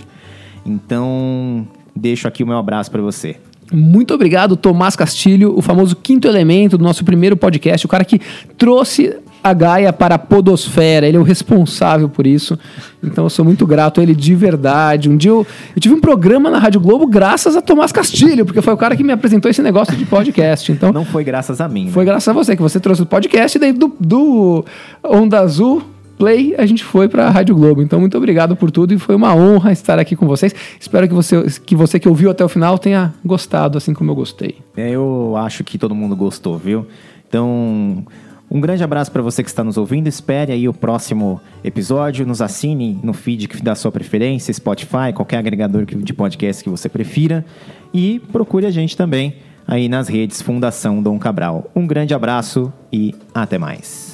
Então, 0.65 1.67
deixo 1.95 2.29
aqui 2.29 2.45
o 2.45 2.47
meu 2.47 2.59
abraço 2.59 2.91
para 2.91 3.00
você. 3.00 3.37
Muito 3.73 4.14
obrigado, 4.14 4.56
Tomás 4.56 4.94
Castilho, 4.94 5.56
o 5.56 5.62
famoso 5.62 5.96
quinto 5.96 6.28
elemento 6.28 6.78
do 6.78 6.85
nosso 6.85 7.04
primeiro 7.04 7.37
podcast, 7.37 7.85
o 7.85 7.88
cara 7.88 8.04
que 8.04 8.20
trouxe 8.56 9.16
a 9.42 9.52
Gaia 9.52 9.92
para 9.92 10.16
a 10.16 10.18
podosfera, 10.18 11.06
ele 11.06 11.16
é 11.16 11.20
o 11.20 11.23
responsável 11.23 12.08
por 12.08 12.26
isso. 12.26 12.58
Então 13.02 13.25
eu 13.25 13.30
sou 13.30 13.44
muito 13.44 13.64
grato 13.64 14.00
a 14.00 14.02
ele 14.02 14.14
de 14.14 14.35
verdade. 14.35 15.08
Um 15.08 15.16
dia 15.16 15.30
eu, 15.30 15.46
eu 15.75 15.80
tive 15.80 15.94
um 15.94 16.00
programa 16.00 16.50
na 16.50 16.58
Rádio 16.58 16.80
Globo 16.80 17.06
graças 17.06 17.54
a 17.54 17.62
Tomás 17.62 17.92
Castilho, 17.92 18.44
porque 18.44 18.61
foi 18.61 18.75
o 18.75 18.76
cara 18.76 18.96
que 18.96 19.04
me 19.04 19.12
apresentou 19.12 19.49
esse 19.49 19.62
negócio 19.62 19.96
de 19.96 20.04
podcast. 20.04 20.73
Então 20.73 20.92
Não 20.92 21.04
foi 21.04 21.23
graças 21.23 21.61
a 21.61 21.68
mim, 21.68 21.85
né? 21.87 21.90
foi 21.92 22.04
graças 22.04 22.26
a 22.28 22.32
você 22.32 22.56
que 22.56 22.62
você 22.62 22.80
trouxe 22.80 23.02
o 23.02 23.06
podcast 23.06 23.56
e 23.56 23.60
daí 23.60 23.73
do, 23.73 23.95
do 24.00 24.64
Onda 25.04 25.38
Azul 25.38 25.82
Play 26.19 26.55
a 26.57 26.67
gente 26.67 26.83
foi 26.83 27.09
para 27.09 27.26
a 27.26 27.31
Rádio 27.31 27.55
Globo. 27.55 27.83
Então 27.83 28.00
muito 28.00 28.17
obrigado 28.17 28.57
por 28.57 28.71
tudo 28.71 28.95
e 28.95 28.99
foi 28.99 29.15
uma 29.15 29.35
honra 29.35 29.73
estar 29.73 29.99
aqui 29.99 30.17
com 30.17 30.26
vocês. 30.26 30.55
Espero 30.79 31.07
que 31.09 31.15
você 31.15 31.45
que 31.65 31.75
você 31.75 31.99
que 31.99 32.09
ouviu 32.09 32.31
até 32.31 32.45
o 32.45 32.49
final 32.49 32.79
tenha 32.79 33.15
gostado 33.25 33.79
assim 33.79 33.93
como 33.93 34.11
eu 34.11 34.15
gostei. 34.15 34.57
É, 34.76 34.91
Eu 34.91 35.35
acho 35.37 35.63
que 35.65 35.79
todo 35.79 35.95
mundo 35.95 36.17
gostou, 36.17 36.57
viu? 36.59 36.87
Então, 37.29 38.05
um 38.50 38.61
grande 38.61 38.85
abraço 38.85 39.11
para 39.11 39.23
você 39.23 39.43
que 39.43 39.49
está 39.49 39.65
nos 39.65 39.76
ouvindo. 39.76 40.07
Espere 40.07 40.52
aí 40.52 40.69
o 40.69 40.73
próximo 40.73 41.41
episódio. 41.65 42.25
Nos 42.25 42.41
assine 42.41 42.99
no 43.02 43.13
feed 43.13 43.49
que 43.49 43.63
da 43.63 43.75
sua 43.75 43.91
preferência, 43.91 44.52
Spotify, 44.52 45.13
qualquer 45.15 45.39
agregador 45.39 45.85
de 45.85 46.15
podcast 46.15 46.63
que 46.63 46.71
você 46.71 46.89
prefira. 46.89 47.45
E 47.93 48.21
procure 48.31 48.65
a 48.67 48.71
gente 48.71 48.97
também 48.97 49.35
aí 49.67 49.89
nas 49.89 50.09
redes 50.09 50.41
Fundação 50.41 51.02
Dom 51.02 51.19
Cabral. 51.19 51.71
Um 51.75 51.87
grande 51.87 52.15
abraço 52.15 52.73
e 52.93 53.15
até 53.35 53.59
mais. 53.59 54.05